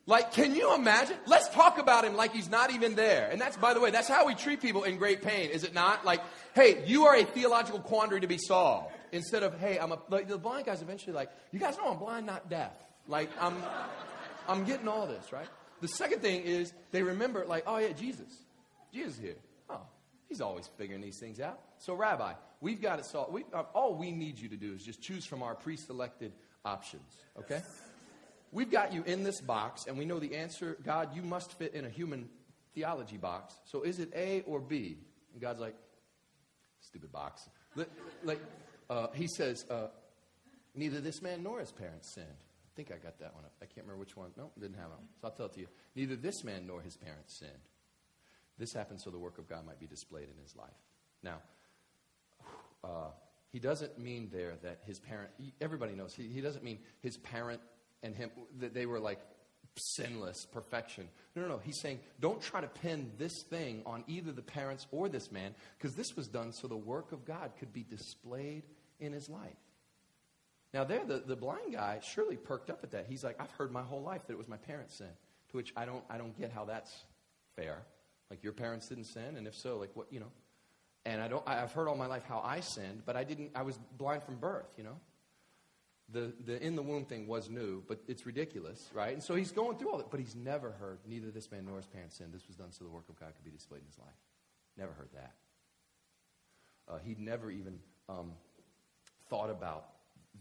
[0.06, 1.16] Like, can you imagine?
[1.26, 3.28] Let's talk about him like he's not even there.
[3.30, 5.72] And that's, by the way, that's how we treat people in great pain, is it
[5.72, 6.04] not?
[6.04, 6.20] Like,
[6.54, 8.92] hey, you are a theological quandary to be solved.
[9.12, 11.98] Instead of, hey, I'm a, like, the blind guy's eventually like, you guys know I'm
[11.98, 12.72] blind, not deaf.
[13.06, 13.56] Like, I'm,
[14.48, 15.48] I'm getting all this, right?
[15.80, 18.44] The second thing is they remember, like, oh yeah, Jesus.
[18.92, 19.36] Jesus here.
[19.68, 19.80] Oh,
[20.28, 21.60] he's always figuring these things out.
[21.78, 23.32] So, Rabbi, we've got it solved.
[23.32, 26.32] We, uh, all we need you to do is just choose from our pre selected
[26.64, 27.62] options, okay?
[28.52, 31.74] We've got you in this box, and we know the answer God, you must fit
[31.74, 32.28] in a human
[32.74, 33.54] theology box.
[33.64, 34.98] So is it A or B?
[35.32, 35.76] And God's like,
[36.80, 37.48] stupid box.
[38.24, 38.40] Like,
[38.90, 39.86] uh, he says, uh,
[40.74, 42.26] neither this man nor his parents sinned.
[42.26, 43.52] I think I got that one up.
[43.62, 44.30] I can't remember which one.
[44.36, 44.98] No, didn't have it.
[45.20, 45.68] So I'll tell it to you.
[45.94, 47.52] Neither this man nor his parents sinned.
[48.58, 50.68] This happened so the work of God might be displayed in his life.
[51.22, 51.38] Now,
[52.84, 53.10] uh,
[53.52, 57.60] he doesn't mean there that his parent, everybody knows, he, he doesn't mean his parent
[58.02, 59.20] and him, that they were like
[59.76, 61.08] sinless perfection.
[61.34, 61.60] No, no, no.
[61.62, 65.54] He's saying, don't try to pin this thing on either the parents or this man,
[65.78, 68.62] because this was done so the work of God could be displayed
[69.00, 69.56] in his life.
[70.72, 73.06] Now, there, the, the blind guy surely perked up at that.
[73.08, 75.10] He's like, I've heard my whole life that it was my parents' sin.
[75.50, 76.94] To which I don't, I don't get how that's
[77.56, 77.82] fair.
[78.30, 80.30] Like, your parents didn't sin, and if so, like, what, you know?
[81.04, 83.62] And I don't, I've heard all my life how I sinned, but I didn't, I
[83.62, 84.96] was blind from birth, you know?
[86.12, 89.12] the, the in the womb thing was new, but it's ridiculous, right?
[89.12, 91.76] And so he's going through all that, but he's never heard, neither this man nor
[91.76, 92.32] his parents sinned.
[92.32, 94.08] This was done so the work of God could be displayed in his life.
[94.76, 95.34] Never heard that.
[96.88, 98.32] Uh, he'd never even um,
[99.30, 99.86] thought about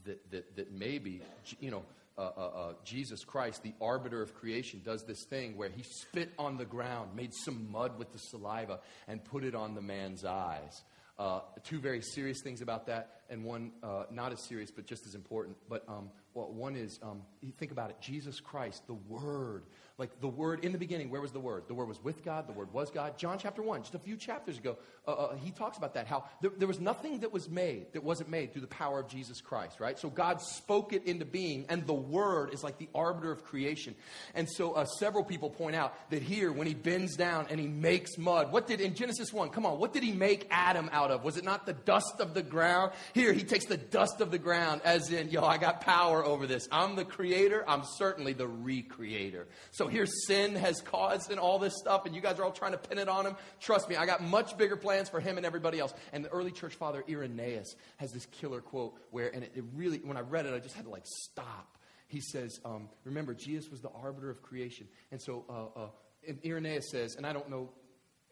[0.06, 1.21] that, that, that maybe,
[1.60, 1.84] you know,
[2.17, 6.34] uh, uh, uh, Jesus Christ, the arbiter of creation, does this thing where he spit
[6.38, 10.25] on the ground, made some mud with the saliva, and put it on the man's
[10.25, 10.84] eyes.
[11.17, 15.06] Uh, two very serious things about that, and one uh, not as serious but just
[15.06, 15.56] as important.
[15.69, 17.22] But um, well, one is um,
[17.58, 19.63] think about it Jesus Christ, the Word,
[19.98, 21.63] like the Word in the beginning, where was the Word?
[21.68, 23.18] The Word was with God, the Word was God.
[23.18, 26.26] John chapter 1, just a few chapters ago, uh, uh, he talks about that, how
[26.42, 29.42] there, there, was nothing that was made that wasn't made through the power of Jesus
[29.42, 30.00] Christ, right?
[30.00, 33.96] So God spoke it into being, and the Word is like the arbiter of creation.
[34.36, 37.68] And so uh, several people point out that here, when he bends down and he
[37.68, 41.12] makes mud, what did, in Genesis 1, come on, what did he make Adam out
[41.12, 41.24] of?
[41.24, 42.92] Was it not the dust of the ground?
[43.13, 46.47] Here, he takes the dust of the ground, as in, yo, I got power over
[46.47, 46.67] this.
[46.71, 49.45] I'm the creator, I'm certainly the recreator.
[49.71, 52.73] So here sin has caused and all this stuff, and you guys are all trying
[52.73, 53.36] to pin it on him.
[53.60, 55.93] Trust me, I got much bigger plans for him and everybody else.
[56.13, 59.99] And the early church father Irenaeus has this killer quote where, and it, it really,
[59.99, 61.77] when I read it, I just had to like stop.
[62.08, 64.88] He says, um, remember, Jesus was the arbiter of creation.
[65.12, 67.69] And so uh, uh, Irenaeus says, and I don't know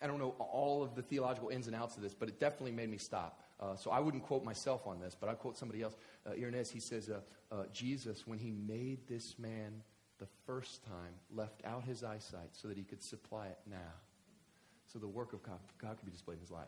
[0.02, 2.72] I don't know all of the theological ins and outs of this, but it definitely
[2.72, 3.42] made me stop.
[3.60, 5.96] Uh, so I wouldn't quote myself on this, but I quote somebody else.
[6.26, 9.82] Uh, Irenaeus, he says, uh, uh, Jesus, when he made this man
[10.20, 13.94] the first time, left out his eyesight so that he could supply it now.
[14.94, 16.68] So the work of God, God could be displayed in his life.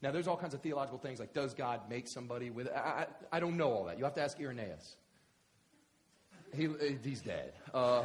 [0.00, 2.68] Now, there's all kinds of theological things like, does God make somebody with.
[2.68, 3.98] I, I, I don't know all that.
[3.98, 4.96] You have to ask Irenaeus.
[6.56, 6.68] He,
[7.04, 7.52] he's dead.
[7.72, 8.04] Uh,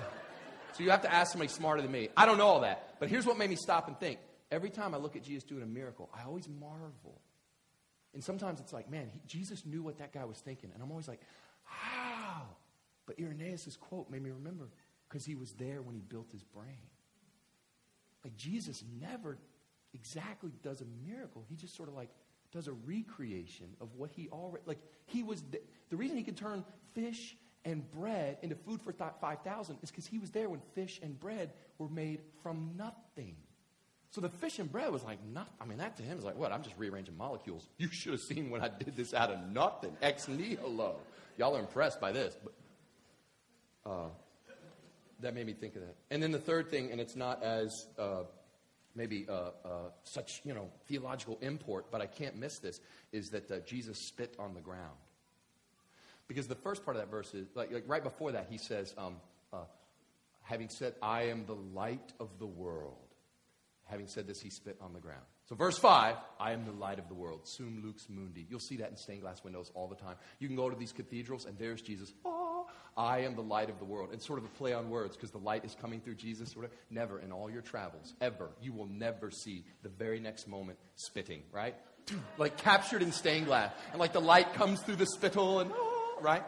[0.74, 2.10] so you have to ask somebody smarter than me.
[2.16, 2.96] I don't know all that.
[3.00, 4.20] But here's what made me stop and think.
[4.52, 7.20] Every time I look at Jesus doing a miracle, I always marvel
[8.18, 10.72] And sometimes it's like, man, he, Jesus knew what that guy was thinking.
[10.74, 11.22] And I'm always like,
[11.66, 12.42] how?
[13.06, 14.70] But Irenaeus' quote made me remember
[15.08, 16.90] because he was there when he built his brain.
[18.24, 19.38] Like Jesus never
[19.94, 21.46] exactly does a miracle.
[21.48, 22.10] He just sort of like
[22.52, 26.38] does a recreation of what he already, like he was, th- the reason he could
[26.38, 30.62] turn fish and bread into food for th- 5,000 is because he was there when
[30.74, 33.36] fish and bread were made from nothing.
[34.12, 35.54] So the fish and bread was like nothing.
[35.60, 36.52] I mean, that to him is like, what?
[36.52, 37.68] I'm just rearranging molecules.
[37.78, 39.96] You should have seen when I did this out of nothing.
[40.02, 40.96] Ex nihilo.
[41.38, 42.36] Y'all are impressed by this.
[42.44, 44.08] But uh,
[45.20, 45.96] that made me think of that.
[46.10, 48.24] And then the third thing, and it's not as uh,
[48.96, 49.70] maybe uh, uh,
[50.04, 52.80] such, you know, theological import, but I can't miss this,
[53.12, 54.98] is that uh, Jesus spit on the ground.
[56.28, 58.94] Because the first part of that verse is, like, like right before that, he says,
[58.98, 59.16] um,
[59.54, 59.60] uh,
[60.42, 63.07] having said, I am the light of the world.
[63.90, 65.24] Having said this, he spit on the ground.
[65.46, 67.48] So, verse 5, I am the light of the world.
[67.48, 68.46] Sum lux mundi.
[68.50, 70.16] You'll see that in stained glass windows all the time.
[70.40, 72.12] You can go to these cathedrals, and there's Jesus.
[72.26, 74.10] Oh, I am the light of the world.
[74.12, 76.54] It's sort of a play on words because the light is coming through Jesus.
[76.56, 76.76] Or whatever.
[76.90, 81.44] Never in all your travels, ever, you will never see the very next moment spitting,
[81.52, 81.76] right?
[82.38, 83.74] Like captured in stained glass.
[83.92, 86.44] And like the light comes through the spittle, and oh, right?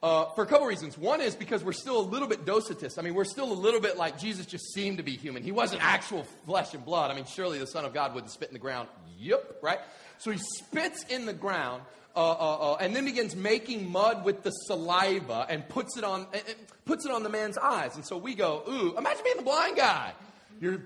[0.00, 0.96] Uh, for a couple reasons.
[0.96, 3.00] One is because we're still a little bit docetist.
[3.00, 5.42] I mean, we're still a little bit like Jesus just seemed to be human.
[5.42, 7.10] He wasn't actual flesh and blood.
[7.10, 8.88] I mean, surely the Son of God wouldn't spit in the ground.
[9.18, 9.80] Yep, right?
[10.18, 11.82] So he spits in the ground
[12.14, 16.28] uh, uh, uh, and then begins making mud with the saliva and puts it on,
[16.32, 16.38] uh,
[16.84, 17.96] puts it on the man's eyes.
[17.96, 20.12] And so we go, ooh, imagine being the blind guy.
[20.60, 20.80] You're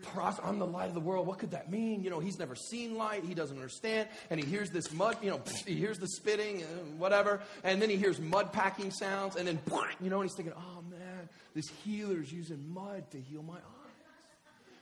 [0.45, 1.27] I'm the light of the world.
[1.27, 2.03] What could that mean?
[2.03, 3.25] You know, he's never seen light.
[3.25, 4.09] He doesn't understand.
[4.31, 7.41] And he hears this mud, you know, he hears the spitting, and whatever.
[7.65, 9.37] And then he hears mud packing sounds.
[9.37, 9.59] And then,
[10.01, 13.61] you know, and he's thinking, oh man, this healer's using mud to heal my eyes.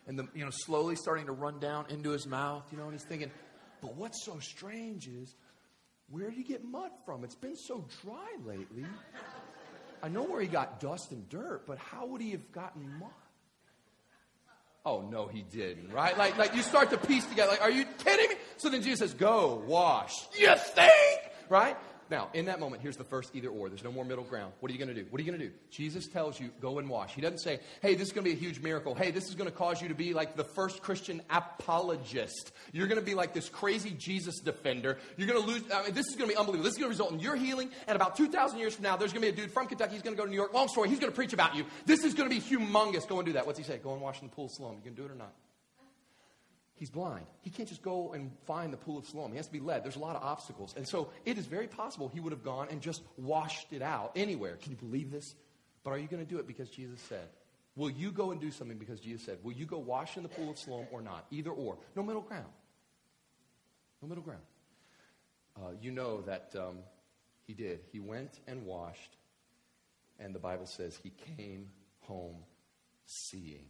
[0.06, 2.92] And the, you know, slowly starting to run down into his mouth, you know, and
[2.92, 3.30] he's thinking,
[3.80, 5.34] but what's so strange is,
[6.10, 7.22] where did he get mud from?
[7.22, 8.84] It's been so dry lately.
[10.02, 13.10] I know where he got dust and dirt, but how would he have gotten mud?
[14.84, 16.16] Oh no, he didn't, right?
[16.16, 17.50] Like, like you start to piece together.
[17.50, 18.36] Like, are you kidding me?
[18.56, 21.76] So then Jesus says, "Go wash." You think, right?
[22.10, 23.68] Now, in that moment, here's the first either or.
[23.68, 24.52] There's no more middle ground.
[24.58, 25.06] What are you going to do?
[25.10, 25.54] What are you going to do?
[25.70, 27.14] Jesus tells you, go and wash.
[27.14, 28.96] He doesn't say, hey, this is going to be a huge miracle.
[28.96, 32.50] Hey, this is going to cause you to be like the first Christian apologist.
[32.72, 34.98] You're going to be like this crazy Jesus defender.
[35.16, 35.62] You're going to lose.
[35.72, 36.64] I mean, this is going to be unbelievable.
[36.64, 37.70] This is going to result in your healing.
[37.86, 39.92] And about 2,000 years from now, there's going to be a dude from Kentucky.
[39.92, 40.52] He's going to go to New York.
[40.52, 40.88] Long story.
[40.88, 41.64] He's going to preach about you.
[41.86, 43.06] This is going to be humongous.
[43.06, 43.46] Go and do that.
[43.46, 43.78] What's he say?
[43.78, 44.74] Go and wash in the pool of Siloam.
[44.74, 45.32] You can do it or not?
[46.80, 47.26] He's blind.
[47.42, 49.32] He can't just go and find the pool of Siloam.
[49.32, 49.84] He has to be led.
[49.84, 50.72] There's a lot of obstacles.
[50.78, 54.12] And so it is very possible he would have gone and just washed it out
[54.16, 54.56] anywhere.
[54.56, 55.34] Can you believe this?
[55.84, 57.28] But are you going to do it because Jesus said?
[57.76, 59.36] Will you go and do something because Jesus said?
[59.42, 61.26] Will you go wash in the pool of Siloam or not?
[61.30, 61.76] Either or.
[61.94, 62.48] No middle ground.
[64.00, 64.42] No middle ground.
[65.54, 66.78] Uh, you know that um,
[67.46, 67.80] he did.
[67.92, 69.18] He went and washed,
[70.18, 71.68] and the Bible says he came
[72.00, 72.36] home
[73.04, 73.66] seeing.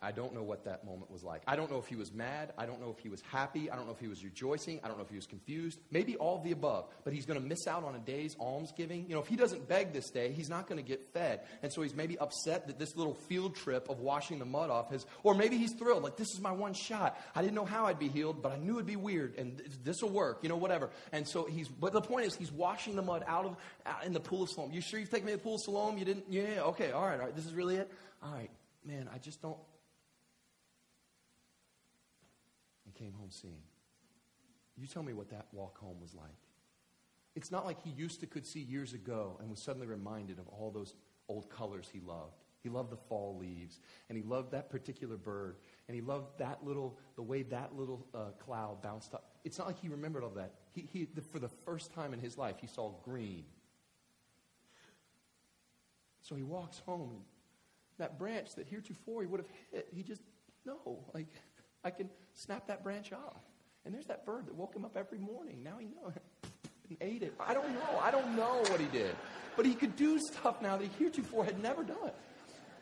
[0.00, 1.42] I don't know what that moment was like.
[1.46, 2.54] I don't know if he was mad.
[2.56, 3.70] I don't know if he was happy.
[3.70, 4.80] I don't know if he was rejoicing.
[4.82, 5.78] I don't know if he was confused.
[5.90, 6.86] Maybe all of the above.
[7.04, 9.04] But he's going to miss out on a day's almsgiving.
[9.08, 11.40] You know, if he doesn't beg this day, he's not going to get fed.
[11.62, 14.90] And so he's maybe upset that this little field trip of washing the mud off
[14.90, 17.20] has, or maybe he's thrilled, like, this is my one shot.
[17.34, 20.00] I didn't know how I'd be healed, but I knew it'd be weird, and this
[20.00, 20.88] will work, you know, whatever.
[21.12, 24.14] And so he's, but the point is, he's washing the mud out of, out in
[24.14, 24.72] the pool of Siloam.
[24.72, 25.98] You sure you've taken me to the pool of Siloam?
[25.98, 26.24] You didn't?
[26.30, 27.36] Yeah, okay, all right, all right.
[27.36, 27.92] This is really it?
[28.22, 28.50] All right,
[28.86, 29.58] man, I just don't.
[32.94, 33.62] Came home seeing.
[34.76, 36.30] You tell me what that walk home was like.
[37.36, 40.48] It's not like he used to could see years ago and was suddenly reminded of
[40.48, 40.94] all those
[41.28, 42.44] old colors he loved.
[42.62, 43.78] He loved the fall leaves,
[44.08, 48.06] and he loved that particular bird, and he loved that little, the way that little
[48.14, 49.32] uh, cloud bounced up.
[49.44, 50.54] It's not like he remembered all that.
[50.72, 53.44] He, he, the, for the first time in his life, he saw green.
[56.22, 57.24] So he walks home,
[57.98, 60.22] that branch that heretofore he would have hit, he just,
[60.64, 61.28] no, like,
[61.84, 63.42] I can snap that branch off.
[63.84, 65.62] And there's that bird that woke him up every morning.
[65.62, 66.14] Now he knows
[66.88, 67.34] and ate it.
[67.38, 68.00] I don't know.
[68.00, 69.14] I don't know what he did.
[69.56, 72.10] But he could do stuff now that he heretofore had never done.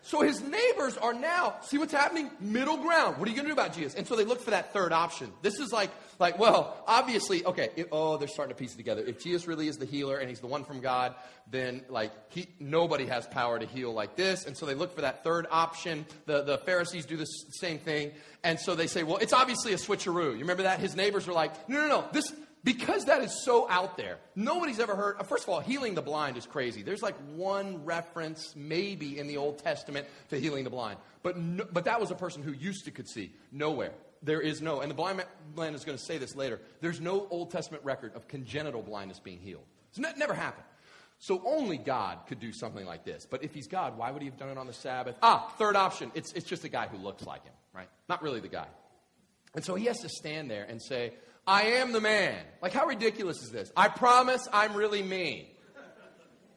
[0.02, 2.30] So his neighbors are now, see what's happening?
[2.40, 3.18] Middle ground.
[3.18, 3.94] What are you going to do about Jesus?
[3.94, 5.32] And so they look for that third option.
[5.42, 5.90] This is like,
[6.22, 9.02] like well, obviously, okay, it, oh, they're starting to piece it together.
[9.06, 11.14] If Jesus really is the healer and he's the one from God,
[11.50, 14.46] then like he, nobody has power to heal like this.
[14.46, 16.06] And so they look for that third option.
[16.26, 18.12] The, the Pharisees do the same thing.
[18.42, 20.32] And so they say, well, it's obviously a switcheroo.
[20.32, 20.80] You remember that?
[20.80, 22.32] His neighbors are like, no, no, no, this,
[22.64, 25.16] because that is so out there, nobody's ever heard.
[25.18, 26.82] Uh, first of all, healing the blind is crazy.
[26.82, 31.66] There's like one reference, maybe in the Old Testament, to healing the blind, but no,
[31.72, 33.32] but that was a person who used to could see.
[33.50, 33.92] Nowhere,
[34.22, 35.24] there is no, and the blind
[35.56, 39.18] man is going to say this later, there's no Old Testament record of congenital blindness
[39.18, 39.64] being healed.
[39.90, 40.64] It's ne- never happened.
[41.18, 43.26] So only God could do something like this.
[43.30, 45.16] But if he's God, why would he have done it on the Sabbath?
[45.22, 46.10] Ah, third option.
[46.14, 47.88] It's, it's just a guy who looks like him, right?
[48.08, 48.66] Not really the guy.
[49.54, 51.12] And so he has to stand there and say,
[51.46, 52.38] I am the man.
[52.60, 53.70] Like, how ridiculous is this?
[53.76, 55.48] I promise I'm really me.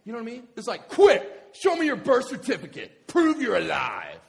[0.03, 0.47] You know what I mean?
[0.55, 1.49] It's like, quit.
[1.53, 3.07] show me your birth certificate.
[3.07, 4.19] Prove you're alive.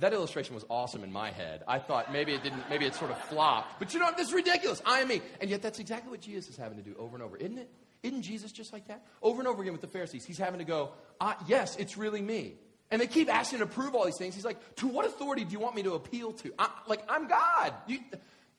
[0.00, 1.62] That illustration was awesome in my head.
[1.68, 3.78] I thought maybe it didn't, maybe it sort of flopped.
[3.78, 4.16] But you know, what?
[4.16, 4.82] this is ridiculous.
[4.84, 5.20] I am me.
[5.40, 7.70] And yet that's exactly what Jesus is having to do over and over, isn't it?
[8.02, 9.04] Isn't Jesus just like that?
[9.22, 12.22] Over and over again with the Pharisees, he's having to go, uh, yes, it's really
[12.22, 12.54] me.
[12.90, 14.34] And they keep asking him to prove all these things.
[14.34, 16.52] He's like, to what authority do you want me to appeal to?
[16.58, 17.74] I, like, I'm God.
[17.86, 17.98] You,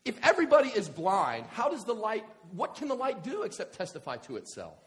[0.05, 4.17] if everybody is blind, how does the light, what can the light do except testify
[4.17, 4.77] to itself?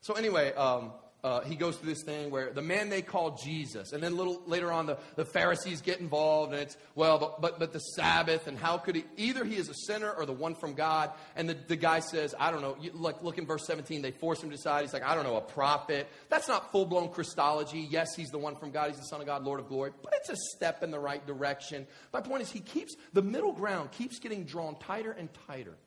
[0.00, 0.92] So, anyway, um,
[1.24, 4.42] uh, he goes through this thing where the man they call Jesus, and then little
[4.46, 8.46] later on, the, the Pharisees get involved, and it's, well, but, but, but the Sabbath,
[8.46, 11.48] and how could he, either he is a sinner or the one from God, and
[11.48, 14.42] the, the guy says, I don't know, you, like, look in verse 17, they force
[14.42, 16.08] him to decide, he's like, I don't know, a prophet.
[16.28, 17.88] That's not full blown Christology.
[17.88, 20.12] Yes, he's the one from God, he's the Son of God, Lord of glory, but
[20.16, 21.86] it's a step in the right direction.
[22.12, 25.78] My point is, he keeps, the middle ground keeps getting drawn tighter and tighter.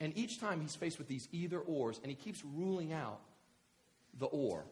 [0.00, 3.20] And each time he's faced with these either ors, and he keeps ruling out
[4.18, 4.64] the or.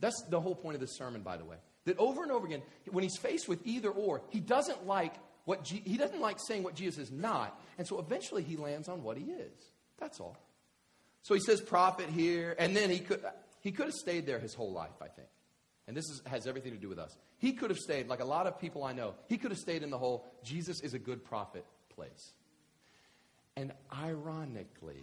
[0.00, 1.56] That's the whole point of this sermon, by the way.
[1.84, 5.14] That over and over again, when he's faced with either or, he doesn't like
[5.44, 9.02] what he doesn't like saying what Jesus is not, and so eventually he lands on
[9.02, 9.72] what he is.
[9.98, 10.36] That's all.
[11.22, 13.24] So he says prophet here, and then he could
[13.62, 15.28] he could have stayed there his whole life, I think.
[15.86, 17.16] And this is, has everything to do with us.
[17.38, 19.82] He could have stayed, like a lot of people I know, he could have stayed
[19.82, 21.64] in the whole Jesus is a good prophet
[21.94, 22.34] place.
[23.56, 25.02] And ironically,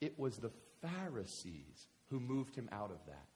[0.00, 0.50] it was the
[0.82, 3.26] Pharisees who moved him out of that.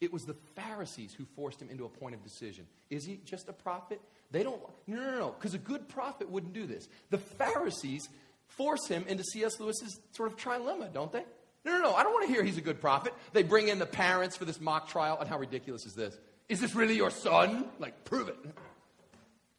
[0.00, 2.66] It was the Pharisees who forced him into a point of decision.
[2.88, 4.00] Is he just a prophet?
[4.30, 4.60] They don't.
[4.86, 6.88] No, no, no, because a good prophet wouldn't do this.
[7.10, 8.08] The Pharisees
[8.46, 9.60] force him into C.S.
[9.60, 11.24] Lewis's sort of trilemma, don't they?
[11.64, 11.94] No, no, no.
[11.94, 13.12] I don't want to hear he's a good prophet.
[13.34, 15.18] They bring in the parents for this mock trial.
[15.20, 16.16] And how ridiculous is this?
[16.48, 17.66] Is this really your son?
[17.78, 18.36] Like, prove it.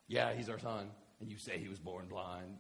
[0.08, 0.90] Yeah, he's our son.
[1.20, 2.58] And you say he was born blind.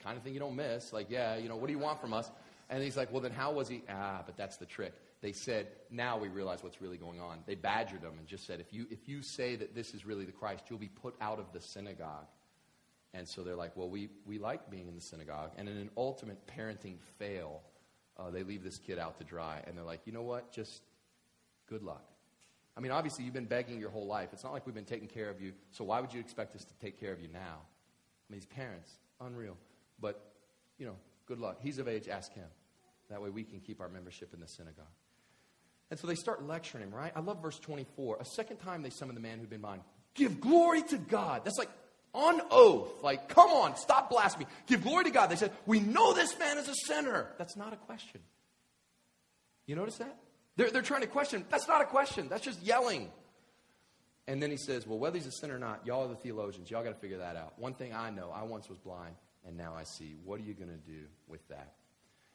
[0.00, 0.92] Kind of thing you don't miss.
[0.92, 2.30] Like, yeah, you know, what do you want from us?
[2.70, 3.82] And he's like, well, then how was he?
[3.90, 7.40] Ah, but that's the trick they said, now we realize what's really going on.
[7.46, 10.24] They badgered him and just said, if you, if you say that this is really
[10.24, 12.26] the Christ, you'll be put out of the synagogue.
[13.14, 15.52] And so they're like, well, we, we like being in the synagogue.
[15.56, 17.62] And in an ultimate parenting fail,
[18.16, 19.60] uh, they leave this kid out to dry.
[19.66, 20.52] And they're like, you know what?
[20.52, 20.82] Just
[21.68, 22.04] good luck.
[22.76, 24.28] I mean, obviously, you've been begging your whole life.
[24.32, 25.52] It's not like we've been taking care of you.
[25.72, 27.38] So why would you expect us to take care of you now?
[27.40, 29.56] I mean, these parents, unreal.
[30.00, 30.32] But,
[30.78, 30.94] you know,
[31.26, 31.58] good luck.
[31.60, 32.46] He's of age, ask him.
[33.10, 34.84] That way we can keep our membership in the synagogue.
[35.90, 37.12] And so they start lecturing him, right?
[37.16, 38.18] I love verse 24.
[38.20, 39.82] A second time they summon the man who'd been blind.
[40.14, 41.44] Give glory to God.
[41.44, 41.70] That's like
[42.12, 43.02] on oath.
[43.02, 44.46] Like, come on, stop blasphemy.
[44.66, 45.28] Give glory to God.
[45.28, 47.28] They said, We know this man is a sinner.
[47.38, 48.20] That's not a question.
[49.66, 50.16] You notice that?
[50.56, 51.44] They're, they're trying to question.
[51.50, 52.28] That's not a question.
[52.28, 53.10] That's just yelling.
[54.26, 56.70] And then he says, Well, whether he's a sinner or not, y'all are the theologians.
[56.70, 57.58] Y'all got to figure that out.
[57.58, 59.14] One thing I know, I once was blind,
[59.46, 60.16] and now I see.
[60.24, 61.74] What are you going to do with that?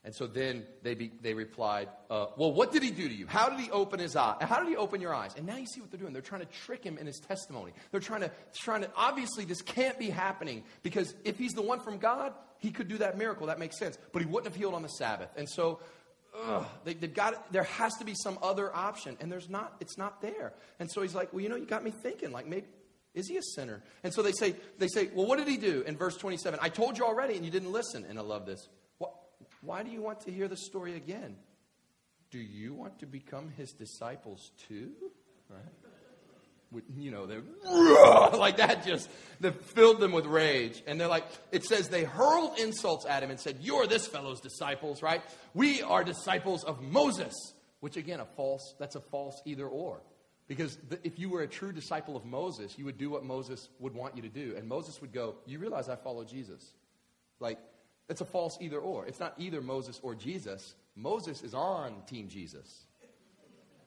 [0.06, 3.26] And so then they, be, they replied, uh, Well, what did he do to you?
[3.26, 4.36] How did he open his eye?
[4.42, 5.34] How did he open your eyes?
[5.38, 6.12] And now you see what they're doing.
[6.12, 7.72] They're trying to trick him in his testimony.
[7.92, 11.80] They're trying to, trying to, obviously, this can't be happening because if he's the one
[11.80, 13.48] from God, he could do that miracle.
[13.48, 13.98] That makes sense.
[14.12, 15.30] But he wouldn't have healed on the Sabbath.
[15.38, 15.80] And so
[16.48, 19.18] ugh, they, have got, there has to be some other option.
[19.22, 20.54] And there's not, it's not there.
[20.80, 22.66] And so he's like, Well, you know, you got me thinking, like maybe,
[23.14, 23.84] is he a sinner?
[24.04, 25.84] And so they say, they say, Well, what did he do?
[25.86, 28.06] In verse 27, I told you already and you didn't listen.
[28.08, 28.68] And I love this.
[29.64, 31.36] Why do you want to hear the story again?
[32.32, 34.92] Do you want to become his disciples too?
[35.50, 35.62] Right?
[36.98, 37.44] You know, they're
[38.34, 39.08] like that just
[39.42, 40.82] that filled them with rage.
[40.88, 44.42] And they're like, it says they hurled insults at him and said, You're this fellow's
[44.42, 45.22] disciples, right?
[45.54, 47.34] We are disciples of Moses.
[47.80, 50.02] Which again, a false, that's a false either or.
[50.48, 53.94] Because if you were a true disciple of Moses, you would do what Moses would
[53.94, 54.56] want you to do.
[54.58, 56.74] And Moses would go, You realize I follow Jesus.
[57.40, 57.60] Like,
[58.10, 59.06] it's a false either or.
[59.06, 60.76] It's not either Moses or Jesus.
[60.96, 62.86] Moses is on Team Jesus.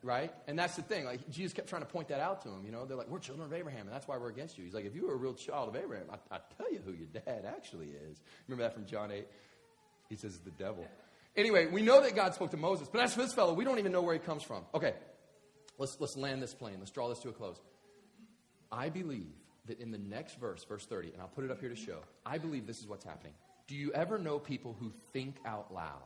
[0.03, 0.33] Right?
[0.47, 1.05] And that's the thing.
[1.05, 2.65] Like Jesus kept trying to point that out to him.
[2.65, 4.65] You know, they're like, we're children of Abraham, and that's why we're against you.
[4.65, 6.93] He's like, if you were a real child of Abraham, I, I tell you who
[6.93, 8.21] your dad actually is.
[8.47, 9.27] Remember that from John 8?
[10.09, 10.87] He says the devil.
[11.37, 13.79] Anyway, we know that God spoke to Moses, but as for this fellow, we don't
[13.79, 14.63] even know where he comes from.
[14.75, 14.95] Okay,
[15.77, 16.77] let's, let's land this plane.
[16.79, 17.61] Let's draw this to a close.
[18.71, 19.35] I believe
[19.67, 21.99] that in the next verse, verse 30, and I'll put it up here to show,
[22.25, 23.33] I believe this is what's happening.
[23.67, 26.03] Do you ever know people who think out loud?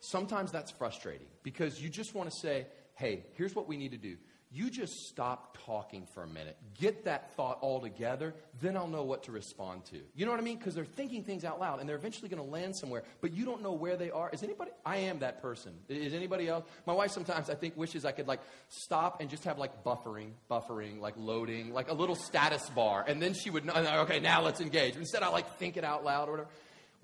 [0.00, 3.98] Sometimes that's frustrating because you just want to say, hey, here's what we need to
[3.98, 4.16] do.
[4.54, 6.56] You just stop talking for a minute.
[6.78, 9.98] Get that thought all together, then I'll know what to respond to.
[10.14, 10.58] You know what I mean?
[10.58, 13.44] Because they're thinking things out loud and they're eventually going to land somewhere, but you
[13.46, 14.28] don't know where they are.
[14.30, 14.70] Is anybody?
[14.84, 15.72] I am that person.
[15.88, 16.64] Is anybody else?
[16.86, 20.32] My wife sometimes, I think, wishes I could like stop and just have like buffering,
[20.50, 23.04] buffering, like loading, like a little status bar.
[23.06, 23.72] And then she would know,
[24.02, 24.96] okay, now let's engage.
[24.96, 26.50] Instead, I like think it out loud or whatever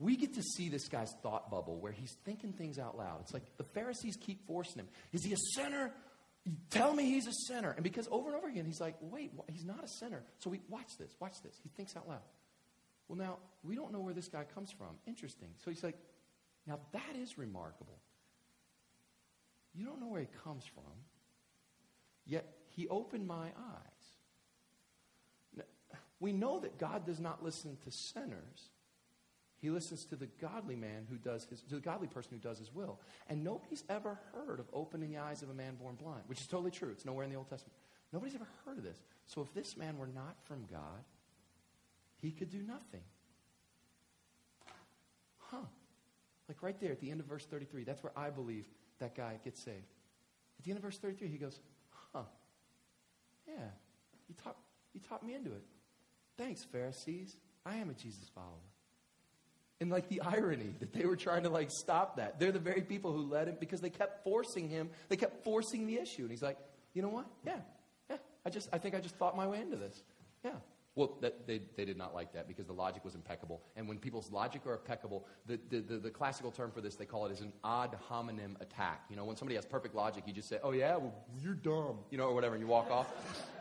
[0.01, 3.19] we get to see this guy's thought bubble where he's thinking things out loud.
[3.23, 4.89] It's like the Pharisees keep forcing him.
[5.13, 5.93] Is he a sinner?
[6.71, 7.73] Tell me he's a sinner.
[7.73, 10.23] And because over and over again, he's like, wait, he's not a sinner.
[10.39, 11.55] So we watch this, watch this.
[11.63, 12.21] He thinks out loud.
[13.09, 14.89] Well, now, we don't know where this guy comes from.
[15.07, 15.49] Interesting.
[15.65, 15.97] So he's like,
[16.67, 17.99] now that is remarkable.
[19.75, 20.85] You don't know where he comes from,
[22.27, 24.05] yet he opened my eyes.
[25.57, 25.65] Now,
[26.21, 28.71] we know that God does not listen to sinners.
[29.61, 32.59] He listens to the godly man who does his, to the godly person who does
[32.59, 33.01] his will.
[33.29, 36.47] And nobody's ever heard of opening the eyes of a man born blind, which is
[36.47, 36.91] totally true.
[36.91, 37.75] It's nowhere in the Old Testament.
[38.13, 38.99] Nobody's ever heard of this.
[39.27, 41.05] So if this man were not from God,
[42.17, 43.03] he could do nothing.
[45.39, 45.67] Huh.
[46.49, 48.67] Like right there at the end of verse 33, that's where I believe
[49.01, 49.95] that guy gets saved.
[50.59, 51.61] At the end of verse 33, he goes,
[52.13, 52.23] Huh.
[53.47, 53.55] Yeah,
[54.29, 54.57] you taught,
[54.93, 55.63] you taught me into it.
[56.37, 57.37] Thanks, Pharisees.
[57.65, 58.68] I am a Jesus follower.
[59.81, 62.41] And like the irony that they were trying to like stop that.
[62.41, 64.91] They're the very people who led him because they kept forcing him.
[65.09, 66.23] They kept forcing the issue.
[66.23, 66.59] And he's like,
[66.95, 67.27] you know what?
[67.47, 67.59] Yeah,
[68.11, 68.17] yeah.
[68.45, 70.03] I just, I think I just thought my way into this.
[70.45, 70.51] Yeah.
[70.99, 73.63] Well, that, they, they did not like that because the logic was impeccable.
[73.77, 77.05] And when people's logic are impeccable, the, the, the, the classical term for this, they
[77.05, 79.05] call it is an ad hominem attack.
[79.09, 81.99] You know, when somebody has perfect logic, you just say, oh, yeah, well, you're dumb,
[82.11, 83.07] you know, or whatever, and you walk off.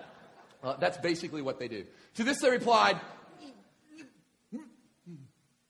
[0.64, 1.86] Uh, that's basically what they do.
[2.16, 3.00] To this they replied,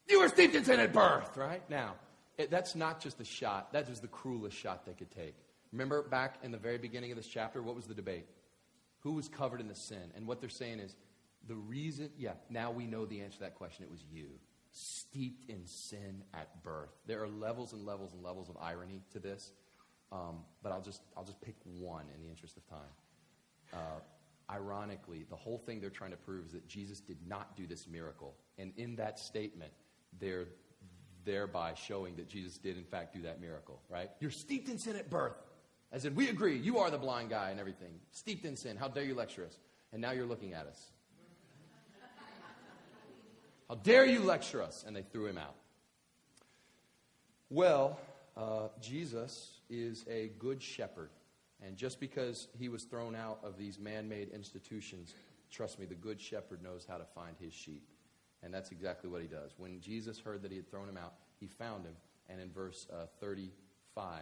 [0.09, 1.61] you were steeped in sin at birth, right?
[1.69, 1.95] Now,
[2.37, 3.73] it, that's not just a shot.
[3.73, 5.35] That is the cruelest shot they could take.
[5.71, 8.25] Remember back in the very beginning of this chapter, what was the debate?
[9.01, 10.11] Who was covered in the sin?
[10.15, 10.95] And what they're saying is,
[11.47, 13.85] the reason, yeah, now we know the answer to that question.
[13.85, 14.27] It was you.
[14.71, 16.91] Steeped in sin at birth.
[17.05, 19.51] There are levels and levels and levels of irony to this,
[20.11, 22.93] um, but I'll just, I'll just pick one in the interest of time.
[23.73, 27.65] Uh, ironically, the whole thing they're trying to prove is that Jesus did not do
[27.65, 28.35] this miracle.
[28.57, 29.71] And in that statement,
[30.19, 30.45] they're
[31.25, 34.09] thereby showing that Jesus did, in fact, do that miracle, right?
[34.19, 35.35] You're steeped in sin at birth.
[35.91, 37.99] As in, we agree, you are the blind guy and everything.
[38.11, 38.77] Steeped in sin.
[38.77, 39.57] How dare you lecture us?
[39.91, 40.81] And now you're looking at us.
[43.69, 44.83] How dare you lecture us?
[44.87, 45.55] And they threw him out.
[47.49, 47.99] Well,
[48.35, 51.09] uh, Jesus is a good shepherd.
[51.65, 55.13] And just because he was thrown out of these man made institutions,
[55.49, 57.83] trust me, the good shepherd knows how to find his sheep.
[58.43, 59.51] And that's exactly what he does.
[59.57, 61.95] When Jesus heard that he had thrown him out, he found him.
[62.29, 64.21] And in verse uh, 35,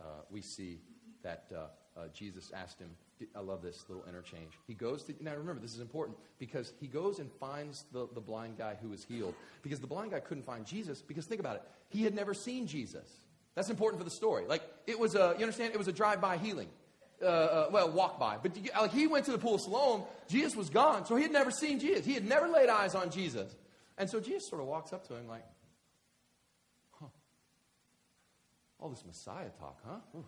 [0.00, 0.80] uh, we see
[1.22, 2.90] that uh, uh Jesus asked him,
[3.36, 4.52] I love this little interchange.
[4.66, 8.20] He goes to, now remember, this is important because he goes and finds the, the
[8.20, 9.34] blind guy who was healed.
[9.62, 12.66] Because the blind guy couldn't find Jesus, because think about it, he had never seen
[12.66, 13.08] Jesus.
[13.54, 14.44] That's important for the story.
[14.46, 16.68] Like, it was a, you understand, it was a drive by healing.
[17.22, 18.36] Uh, uh, well, walk by.
[18.42, 21.32] But like he went to the pool of Siloam, Jesus was gone, so he had
[21.32, 22.04] never seen Jesus.
[22.04, 23.54] He had never laid eyes on Jesus.
[23.96, 25.44] And so Jesus sort of walks up to him like,
[26.98, 27.06] huh,
[28.80, 30.18] all this Messiah talk, huh?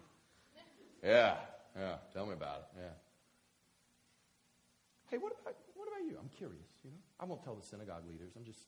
[1.03, 1.37] Yeah,
[1.77, 2.89] yeah, tell me about it, yeah.
[5.11, 6.17] Hey, what about, what about you?
[6.19, 6.97] I'm curious, you know.
[7.21, 8.33] I won't tell the synagogue leaders.
[8.37, 8.61] I'm just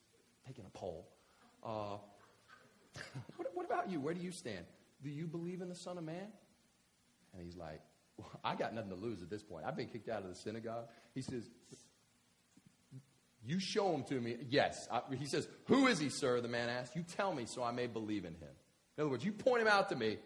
[0.46, 1.08] taking a poll.
[1.62, 1.98] Uh,
[3.36, 4.00] what, what about you?
[4.00, 4.66] Where do you stand?
[5.02, 6.28] Do you believe in the Son of Man?
[7.34, 7.80] And he's like,
[8.44, 9.64] I got nothing to lose at this point.
[9.66, 10.86] I've been kicked out of the synagogue.
[11.14, 11.44] He says,
[13.44, 14.36] You show him to me.
[14.48, 14.88] Yes.
[14.90, 16.40] I, he says, Who is he, sir?
[16.40, 16.96] The man asked.
[16.96, 18.54] You tell me so I may believe in him.
[18.96, 20.18] In other words, you point him out to me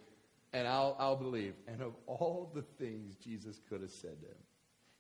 [0.53, 1.55] and I'll, I'll believe.
[1.67, 4.43] And of all the things Jesus could have said to him,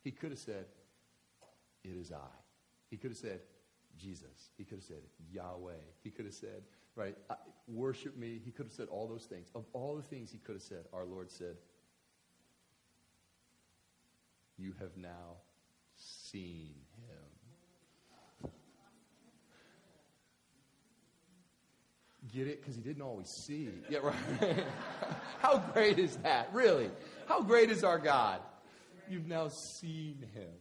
[0.02, 0.66] he could have said,
[1.84, 2.16] It is I.
[2.90, 3.40] He could have said,
[3.98, 4.50] Jesus.
[4.56, 5.72] He could have said, Yahweh.
[6.02, 6.62] He could have said,
[6.96, 7.16] right,
[7.68, 8.40] worship me.
[8.44, 9.48] He could have said all those things.
[9.54, 11.56] Of all the things he could have said, our Lord said,
[14.60, 15.38] you have now
[15.96, 16.74] seen
[17.08, 18.50] him.
[22.32, 22.60] Get it?
[22.60, 23.70] Because he didn't always see.
[23.88, 24.14] Yeah, right.
[25.40, 26.50] How great is that?
[26.52, 26.90] Really?
[27.26, 28.40] How great is our God?
[29.08, 30.52] You've now seen him.